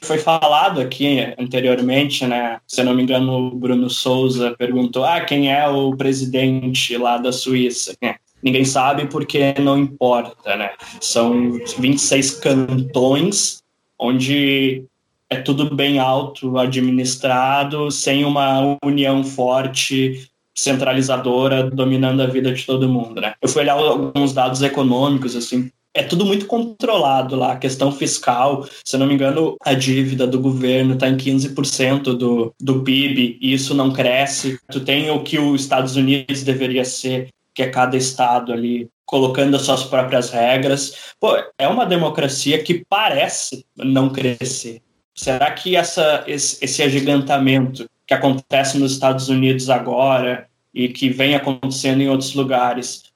[0.00, 2.58] Foi falado aqui anteriormente, né?
[2.66, 7.18] Se eu não me engano, o Bruno Souza perguntou: ah, quem é o presidente lá
[7.18, 7.96] da Suíça?
[8.00, 8.16] É.
[8.42, 10.70] Ninguém sabe porque não importa, né?
[11.00, 13.62] São 26 cantões
[13.98, 14.84] onde
[15.28, 22.88] é tudo bem auto administrado, sem uma união forte centralizadora dominando a vida de todo
[22.88, 23.34] mundo, né?
[23.40, 27.52] Eu fui olhar alguns dados econômicos assim, é tudo muito controlado lá.
[27.52, 32.16] A questão fiscal, se eu não me engano, a dívida do governo está em 15%
[32.16, 34.58] do, do PIB e isso não cresce.
[34.70, 39.56] Tu tem o que os Estados Unidos deveria ser, que é cada estado ali colocando
[39.56, 40.94] as suas próprias regras.
[41.18, 44.80] Pô, é uma democracia que parece não crescer.
[45.14, 51.34] Será que essa, esse, esse agigantamento que acontece nos Estados Unidos agora e que vem
[51.34, 53.09] acontecendo em outros lugares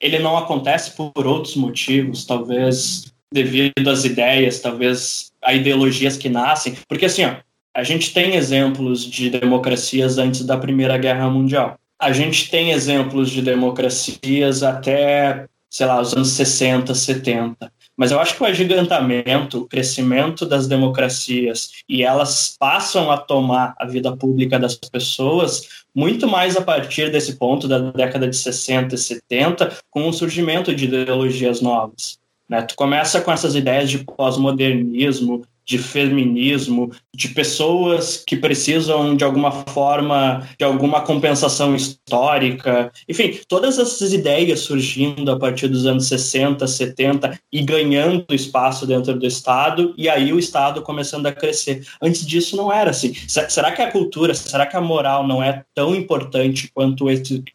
[0.00, 6.76] ele não acontece por outros motivos, talvez devido às ideias, talvez a ideologias que nascem,
[6.88, 7.36] porque assim, ó,
[7.74, 11.78] a gente tem exemplos de democracias antes da Primeira Guerra Mundial.
[11.98, 17.72] A gente tem exemplos de democracias até, sei lá, os anos 60, 70.
[18.00, 23.74] Mas eu acho que o agigantamento, o crescimento das democracias e elas passam a tomar
[23.78, 28.94] a vida pública das pessoas muito mais a partir desse ponto da década de 60
[28.94, 32.18] e 70, com o surgimento de ideologias novas.
[32.48, 32.62] Né?
[32.62, 39.52] Tu começa com essas ideias de pós-modernismo, de feminismo, de pessoas que precisam de alguma
[39.52, 46.66] forma de alguma compensação histórica, enfim, todas essas ideias surgindo a partir dos anos 60,
[46.66, 51.86] 70 e ganhando espaço dentro do Estado, e aí o Estado começando a crescer.
[52.02, 53.14] Antes disso não era assim.
[53.28, 57.06] Será que a cultura, será que a moral não é tão importante quanto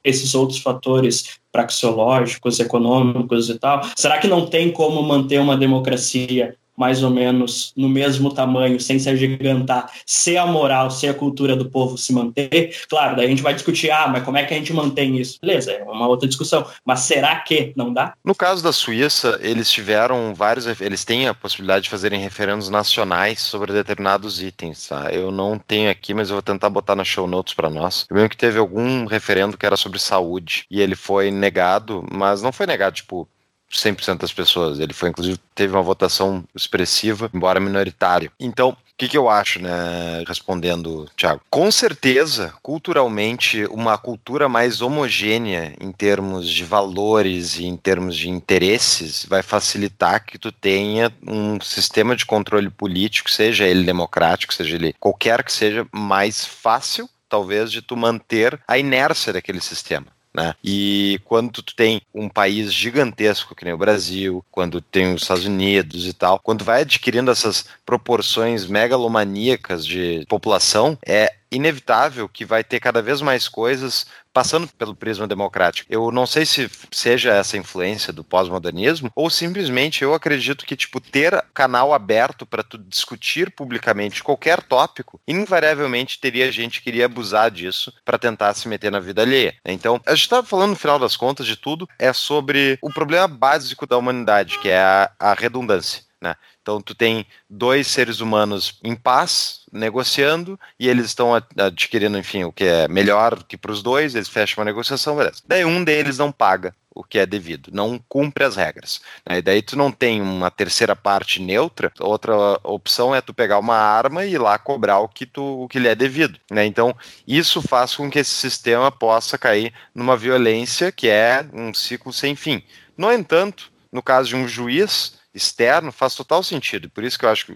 [0.06, 3.82] esses outros fatores praxeológicos, econômicos e tal?
[3.98, 9.00] Será que não tem como manter uma democracia mais ou menos no mesmo tamanho, sem
[9.00, 13.30] se agigantar, se a moral, se a cultura do povo se manter, claro, daí a
[13.30, 15.40] gente vai discutir, ah, mas como é que a gente mantém isso?
[15.42, 16.66] Beleza, é uma outra discussão.
[16.84, 18.14] Mas será que não dá?
[18.24, 23.42] No caso da Suíça, eles tiveram vários, eles têm a possibilidade de fazerem referendos nacionais
[23.42, 25.10] sobre determinados itens, tá?
[25.12, 28.06] Eu não tenho aqui, mas eu vou tentar botar na show notes para nós.
[28.10, 32.42] Eu lembro que teve algum referendo que era sobre saúde e ele foi negado, mas
[32.42, 33.28] não foi negado, tipo,
[33.72, 34.80] 100% das pessoas.
[34.80, 38.32] Ele foi, inclusive, teve uma votação expressiva, embora minoritária.
[38.40, 40.24] Então, o que, que, eu acho, né?
[40.26, 41.42] Respondendo, Thiago.
[41.50, 48.30] Com certeza, culturalmente, uma cultura mais homogênea em termos de valores e em termos de
[48.30, 54.76] interesses vai facilitar que tu tenha um sistema de controle político, seja ele democrático, seja
[54.76, 60.15] ele qualquer que seja, mais fácil, talvez, de tu manter a inércia daquele sistema.
[60.36, 60.54] Né?
[60.62, 65.46] E quando tu tem um país gigantesco que nem o Brasil, quando tem os Estados
[65.46, 72.64] Unidos e tal, quando vai adquirindo essas proporções megalomaníacas de população, é inevitável que vai
[72.64, 74.06] ter cada vez mais coisas
[74.36, 75.88] passando pelo prisma democrático.
[75.90, 81.00] Eu não sei se seja essa influência do pós-modernismo ou simplesmente eu acredito que tipo
[81.00, 87.50] ter canal aberto para tu discutir publicamente qualquer tópico, invariavelmente teria gente que iria abusar
[87.50, 89.56] disso para tentar se meter na vida alheia.
[89.64, 93.30] Então, a gente estava falando no final das contas de tudo é sobre o problema
[93.30, 96.04] básico da humanidade, que é a, a redundância.
[96.22, 96.36] Né?
[96.66, 102.52] Então tu tem dois seres humanos em paz, negociando, e eles estão adquirindo, enfim, o
[102.52, 105.44] que é melhor que para os dois, eles fecham uma negociação, beleza.
[105.48, 109.00] Daí um deles não paga o que é devido, não cumpre as regras.
[109.30, 109.38] Né?
[109.38, 112.34] E daí tu não tem uma terceira parte neutra, outra
[112.64, 115.78] opção é tu pegar uma arma e ir lá cobrar o que, tu, o que
[115.78, 116.40] lhe é devido.
[116.50, 116.66] Né?
[116.66, 116.96] Então,
[117.28, 122.36] isso faz com que esse sistema possa cair numa violência que é um ciclo sem
[122.36, 122.64] fim.
[122.98, 126.90] No entanto, no caso de um juiz, externo faz total sentido.
[126.90, 127.54] Por isso que eu acho que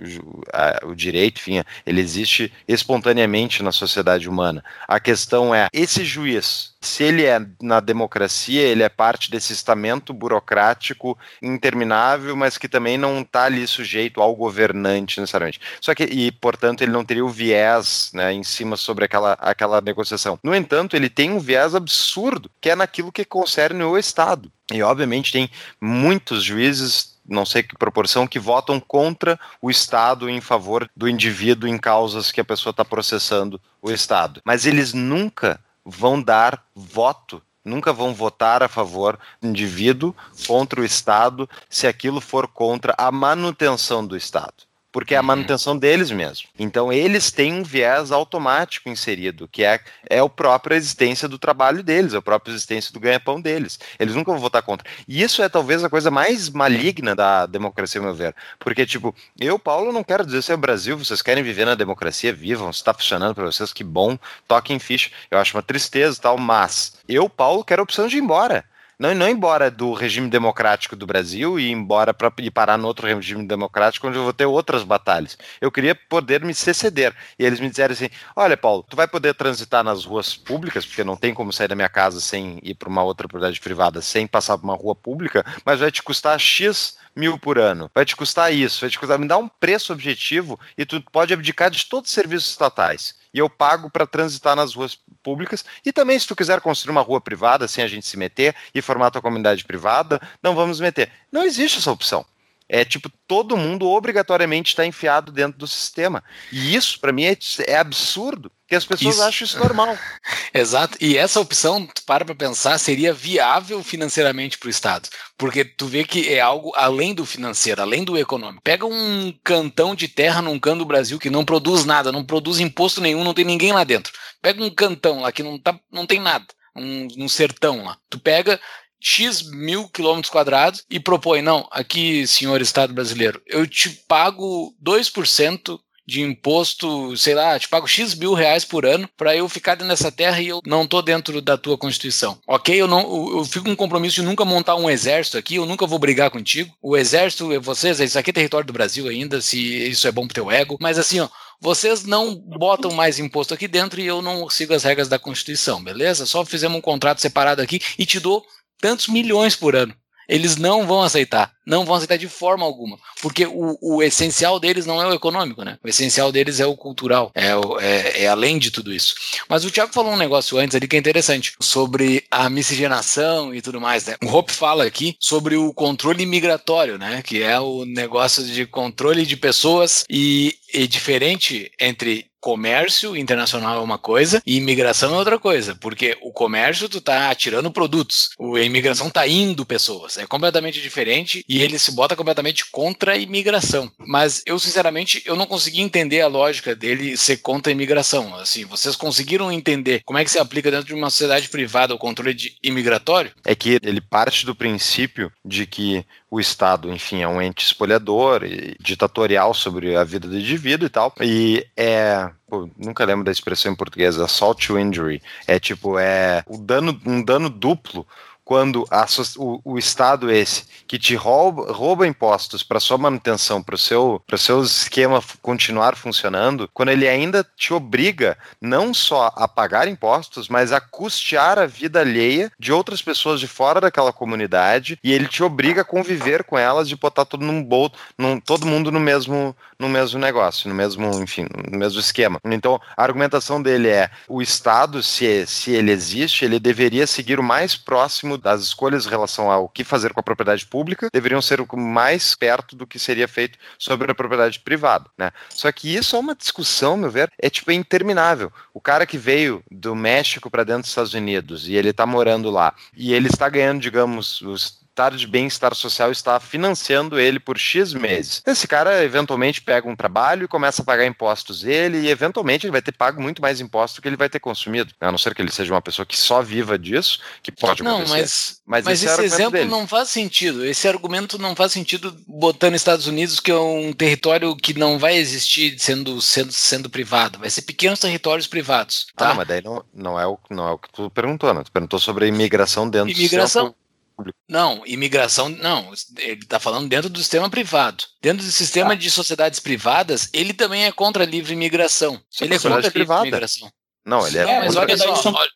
[0.83, 4.63] o, direito, enfim, ele existe espontaneamente na sociedade humana.
[4.87, 10.13] A questão é, esse juiz, se ele é na democracia, ele é parte desse estamento
[10.13, 15.61] burocrático interminável, mas que também não está ali sujeito ao governante necessariamente.
[15.79, 19.79] Só que, e, portanto, ele não teria o viés né, em cima sobre aquela, aquela
[19.79, 20.37] negociação.
[20.43, 24.51] No entanto, ele tem um viés absurdo, que é naquilo que concerne o Estado.
[24.71, 25.49] E, obviamente, tem
[25.81, 31.69] muitos juízes não sei que proporção, que votam contra o Estado em favor do indivíduo
[31.69, 34.41] em causas que a pessoa está processando o Estado.
[34.43, 40.15] Mas eles nunca vão dar voto nunca vão votar a favor do indivíduo
[40.47, 45.27] contra o Estado se aquilo for contra a manutenção do Estado porque é a uhum.
[45.27, 46.47] manutenção deles mesmo.
[46.57, 49.79] Então eles têm um viés automático inserido, que é,
[50.09, 53.79] é a própria existência do trabalho deles, a própria existência do ganha-pão deles.
[53.99, 54.89] Eles nunca vão votar contra.
[55.07, 58.35] E isso é talvez a coisa mais maligna da democracia, ao meu ver.
[58.57, 61.75] Porque, tipo, eu, Paulo, não quero dizer se é o Brasil, vocês querem viver na
[61.75, 64.17] democracia, vivam, se está funcionando para vocês, que bom,
[64.47, 65.11] toquem ficha.
[65.29, 68.65] Eu acho uma tristeza e tal, mas eu, Paulo, quero a opção de ir embora
[68.99, 73.47] não, não embora do regime democrático do Brasil e embora para parar no outro regime
[73.47, 75.37] democrático onde eu vou ter outras batalhas.
[75.61, 77.15] Eu queria poder me ceder.
[77.37, 81.03] E eles me disseram assim: olha, Paulo, tu vai poder transitar nas ruas públicas, porque
[81.03, 84.27] não tem como sair da minha casa sem ir para uma outra propriedade privada, sem
[84.27, 87.89] passar por uma rua pública, mas vai te custar X mil por ano.
[87.95, 89.17] Vai te custar isso, vai te custar.
[89.17, 93.39] Me dá um preço objetivo e tu pode abdicar de todos os serviços estatais e
[93.39, 95.63] eu pago para transitar nas ruas públicas.
[95.85, 98.81] E também, se tu quiser construir uma rua privada sem a gente se meter e
[98.81, 101.11] formar tua comunidade privada, não vamos meter.
[101.31, 102.25] Não existe essa opção.
[102.67, 106.23] É tipo, todo mundo obrigatoriamente está enfiado dentro do sistema.
[106.51, 107.35] E isso, para mim, é,
[107.65, 109.23] é, absurdo, que as pessoas isso.
[109.23, 109.97] acham isso normal.
[110.53, 110.95] Exato.
[111.01, 115.09] E essa opção, tu para para pensar, seria viável financeiramente para o Estado.
[115.35, 118.61] Porque tu vê que é algo além do financeiro, além do econômico.
[118.63, 122.59] Pega um cantão de terra num canto do Brasil que não produz nada, não produz
[122.59, 124.13] imposto nenhum, não tem ninguém lá dentro.
[124.39, 126.45] Pega um cantão lá que não, tá, não tem nada.
[126.75, 127.97] Um, um sertão lá.
[128.07, 128.59] Tu pega,
[129.01, 135.79] X mil quilômetros quadrados e propõe, não, aqui, senhor Estado brasileiro, eu te pago 2%
[136.09, 140.11] de imposto, sei lá, te pago X mil reais por ano para eu ficar nessa
[140.11, 142.39] terra e eu não tô dentro da tua Constituição.
[142.47, 145.65] Ok, eu não eu fico com um compromisso de nunca montar um exército aqui, eu
[145.65, 146.73] nunca vou brigar contigo.
[146.81, 149.59] O exército, vocês, isso aqui é território do Brasil ainda, se
[149.89, 151.29] isso é bom pro teu ego, mas assim, ó,
[151.61, 155.83] vocês não botam mais imposto aqui dentro e eu não sigo as regras da Constituição,
[155.83, 156.25] beleza?
[156.25, 158.43] Só fizemos um contrato separado aqui e te dou
[158.81, 159.93] tantos milhões por ano.
[160.29, 164.85] Eles não vão aceitar, não vão aceitar de forma alguma, porque o, o essencial deles
[164.85, 165.77] não é o econômico, né?
[165.83, 167.47] O essencial deles é o cultural, é,
[167.81, 169.15] é, é, além de tudo isso.
[169.49, 173.61] Mas o Thiago falou um negócio antes ali que é interessante, sobre a miscigenação e
[173.61, 174.15] tudo mais, né?
[174.23, 177.23] O Hope fala aqui sobre o controle migratório, né?
[177.23, 183.81] Que é o negócio de controle de pessoas e, e diferente entre comércio internacional é
[183.81, 188.61] uma coisa e imigração é outra coisa, porque o comércio tu tá tirando produtos, a
[188.61, 193.91] imigração tá indo pessoas, é completamente diferente e ele se bota completamente contra a imigração.
[193.97, 198.35] Mas eu sinceramente eu não consegui entender a lógica dele ser contra a imigração.
[198.35, 201.99] Assim, vocês conseguiram entender como é que se aplica dentro de uma sociedade privada o
[201.99, 203.31] controle de imigratório?
[203.45, 208.43] É que ele parte do princípio de que o Estado, enfim, é um ente espolhador
[208.43, 211.13] e ditatorial sobre a vida do indivíduo e tal.
[211.21, 212.28] E é.
[212.47, 215.21] Pô, nunca lembro da expressão em português, assault to injury.
[215.47, 218.05] É tipo, é o dano, um dano duplo
[218.49, 219.05] quando a
[219.37, 224.19] o, o Estado esse que te rouba, rouba impostos para sua manutenção, para o seu,
[224.39, 230.71] seu esquema continuar funcionando, quando ele ainda te obriga não só a pagar impostos, mas
[230.71, 235.43] a custear a vida alheia de outras pessoas de fora daquela comunidade e ele te
[235.43, 239.55] obriga a conviver com elas, de botar tudo num bol, num, todo mundo no mesmo,
[239.79, 242.39] no mesmo negócio, no mesmo, enfim, no mesmo esquema.
[242.43, 247.43] Então, a argumentação dele é o Estado, se, se ele existe, ele deveria seguir o
[247.43, 251.61] mais próximo das escolhas em relação ao que fazer com a propriedade pública, deveriam ser
[251.61, 255.31] o mais perto do que seria feito sobre a propriedade privada, né?
[255.49, 258.51] Só que isso é uma discussão, meu ver, é tipo é interminável.
[258.73, 262.49] O cara que veio do México para dentro dos Estados Unidos e ele está morando
[262.49, 267.57] lá e ele está ganhando, digamos, os estado de bem-estar social está financiando ele por
[267.57, 268.41] X meses.
[268.45, 272.71] Esse cara eventualmente pega um trabalho e começa a pagar impostos ele e eventualmente ele
[272.71, 274.93] vai ter pago muito mais impostos do que ele vai ter consumido.
[274.99, 277.97] A não ser que ele seja uma pessoa que só viva disso, que pode Não,
[277.99, 278.17] acontecer.
[278.19, 279.69] mas, Mas mas, esse é esse exemplo dele.
[279.69, 280.65] não faz sentido.
[280.65, 285.15] Esse argumento não faz sentido botando Estados Unidos, que é um território que não vai
[285.15, 287.39] existir sendo, sendo, sendo privado.
[287.39, 289.07] Vai ser pequenos territórios privados.
[289.15, 289.27] Ah, Tá?
[289.29, 291.63] não, mas daí não, não, é o, não é o que tu perguntou, né?
[291.63, 293.67] Tu perguntou sobre a imigração dentro Imigração.
[293.69, 293.75] do
[294.23, 295.91] sistema Não, imigração, não.
[296.17, 298.03] Ele está falando dentro do sistema privado.
[298.21, 302.21] Dentro do sistema de sociedades privadas, ele também é contra a livre imigração.
[302.41, 303.21] Ele é contra a livre privada.
[303.27, 303.71] imigração.
[304.05, 305.49] Não, ele é, É, mas contra- olha só, são- olha,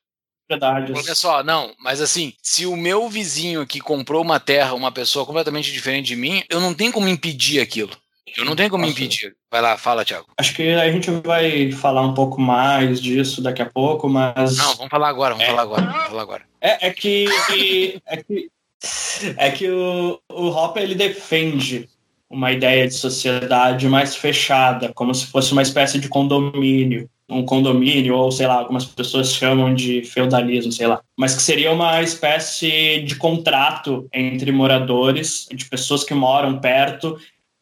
[1.15, 5.71] só, não, mas assim, se o meu vizinho aqui comprou uma terra, uma pessoa completamente
[5.71, 7.95] diferente de mim, eu não tenho como impedir aquilo.
[8.37, 8.93] Eu não tenho como Nossa.
[8.97, 9.35] impedir.
[9.51, 10.27] Vai lá, fala, Thiago.
[10.37, 14.57] Acho que a gente vai falar um pouco mais disso daqui a pouco, mas.
[14.57, 15.49] Não, vamos falar agora, vamos É.
[15.51, 16.43] falar agora, vamos falar agora.
[16.61, 17.25] É, é que.
[18.05, 18.49] É que,
[19.37, 21.87] é que o, o Hopper ele defende
[22.29, 27.07] uma ideia de sociedade mais fechada, como se fosse uma espécie de condomínio.
[27.29, 31.01] Um condomínio, ou sei lá, algumas pessoas chamam de feudalismo, sei lá.
[31.17, 37.17] Mas que seria uma espécie de contrato entre moradores, de pessoas que moram perto,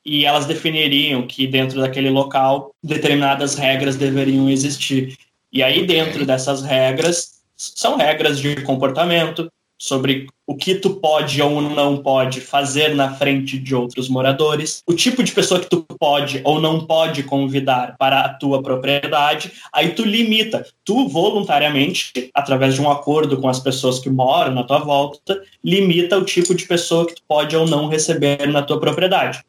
[0.05, 5.17] e elas definiriam que dentro daquele local determinadas regras deveriam existir.
[5.51, 9.51] E aí, dentro dessas regras, são regras de comportamento,
[9.81, 14.93] sobre o que tu pode ou não pode fazer na frente de outros moradores, o
[14.93, 19.89] tipo de pessoa que tu pode ou não pode convidar para a tua propriedade, aí
[19.93, 24.77] tu limita, tu voluntariamente, através de um acordo com as pessoas que moram na tua
[24.77, 29.43] volta, limita o tipo de pessoa que tu pode ou não receber na tua propriedade.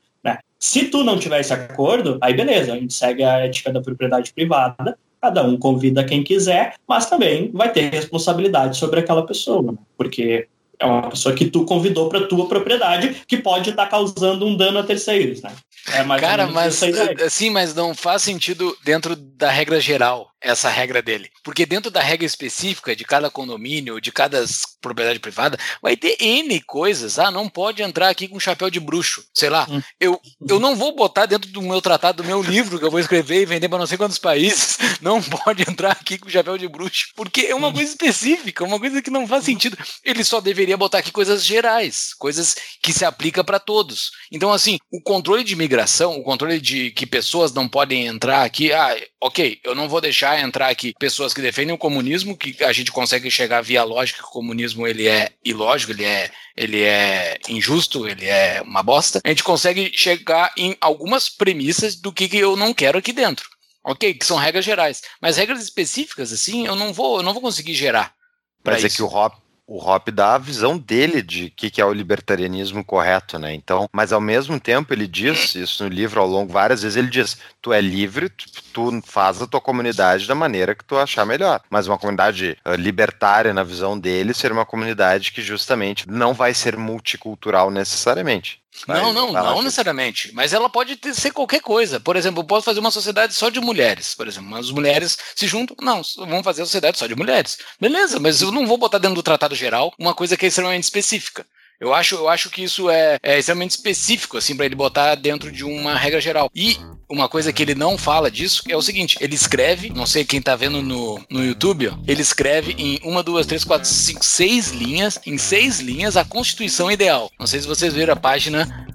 [0.62, 4.32] Se tu não tiver esse acordo, aí beleza, a gente segue a ética da propriedade
[4.32, 9.78] privada, cada um convida quem quiser, mas também vai ter responsabilidade sobre aquela pessoa, né?
[9.96, 10.46] porque
[10.78, 14.78] é uma pessoa que tu convidou para tua propriedade que pode estar causando um dano
[14.78, 15.52] a terceiros, né?
[15.92, 16.80] É Cara, mas
[17.26, 21.30] assim, mas não faz sentido dentro da regra geral, essa regra dele.
[21.44, 24.44] Porque dentro da regra específica de cada condomínio, de cada
[24.80, 27.18] propriedade privada, vai ter N coisas.
[27.18, 29.24] Ah, não pode entrar aqui com chapéu de bruxo.
[29.32, 29.66] Sei lá.
[29.70, 29.80] Hum.
[30.00, 33.00] Eu, eu não vou botar dentro do meu tratado, do meu livro que eu vou
[33.00, 34.78] escrever e vender para não sei quantos países.
[35.02, 37.08] Não pode entrar aqui com chapéu de bruxo.
[37.16, 37.72] Porque é uma Hum.
[37.72, 39.76] coisa específica, uma coisa que não faz sentido.
[40.04, 44.12] Ele só deveria botar aqui coisas gerais, coisas que se aplicam para todos.
[44.30, 48.72] Então, assim, o controle de imigração, o controle de que pessoas não podem entrar aqui,
[48.72, 52.72] ah, ok, eu não vou deixar entrar aqui pessoas que defendem o comunismo, que a
[52.72, 57.38] gente consegue chegar via lógica que o comunismo ele é ilógico, ele é, ele é
[57.48, 59.20] injusto, ele é uma bosta.
[59.24, 63.48] A gente consegue chegar em algumas premissas do que, que eu não quero aqui dentro.
[63.84, 65.02] Ok, que são regras gerais.
[65.20, 68.14] Mas regras específicas, assim, eu não vou, eu não vou conseguir gerar.
[68.62, 68.96] pra Mas é isso.
[68.96, 69.34] que o Hop,
[69.72, 73.54] o Hop dá a visão dele de o que, que é o libertarianismo correto, né?
[73.54, 77.08] Então, mas ao mesmo tempo ele diz isso no livro ao longo várias vezes ele
[77.08, 81.24] diz: tu é livre, tu, tu faz a tua comunidade da maneira que tu achar
[81.24, 81.62] melhor.
[81.70, 86.52] Mas uma comunidade eh, libertária na visão dele seria uma comunidade que justamente não vai
[86.52, 88.61] ser multicultural necessariamente.
[88.86, 90.30] Vai- Não, não, lá, não necessariamente.
[90.32, 92.00] Mas ela pode ter- ser qualquer coisa.
[92.00, 94.14] Por exemplo, eu posso fazer uma sociedade só de mulheres.
[94.14, 95.76] Por exemplo, as mulheres se juntam.
[95.80, 97.58] Não, vamos fazer a sociedade só de mulheres.
[97.80, 100.84] Beleza, mas eu não vou botar dentro do tratado geral uma coisa que é extremamente
[100.84, 101.46] específica.
[101.82, 105.50] Eu acho, eu acho que isso é, é extremamente específico, assim, para ele botar dentro
[105.50, 106.48] de uma regra geral.
[106.54, 106.76] E
[107.10, 110.40] uma coisa que ele não fala disso é o seguinte: ele escreve, não sei quem
[110.40, 114.70] tá vendo no, no YouTube, ó, ele escreve em uma, duas, três, quatro, cinco, seis
[114.70, 117.28] linhas, em seis linhas, a Constituição Ideal.
[117.36, 118.86] Não sei se vocês viram a página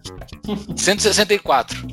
[0.78, 1.86] 164.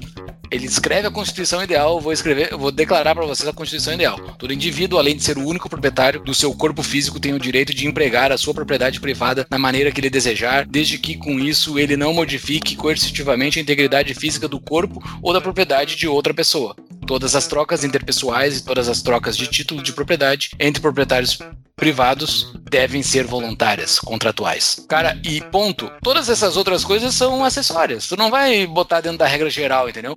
[0.51, 4.19] Ele escreve a Constituição Ideal, vou escrever, vou declarar para vocês a Constituição Ideal.
[4.39, 7.75] Todo indivíduo, além de ser o único proprietário do seu corpo físico, tem o direito
[7.75, 11.79] de empregar a sua propriedade privada na maneira que ele desejar, desde que com isso
[11.79, 16.77] ele não modifique coercitivamente a integridade física do corpo ou da propriedade de outra pessoa.
[17.07, 21.39] Todas as trocas interpessoais e todas as trocas de título de propriedade entre proprietários
[21.77, 24.85] privados devem ser voluntárias, contratuais.
[24.89, 25.91] Cara, e ponto.
[26.03, 28.09] Todas essas outras coisas são acessórias.
[28.09, 30.17] Tu não vai botar dentro da regra geral, entendeu?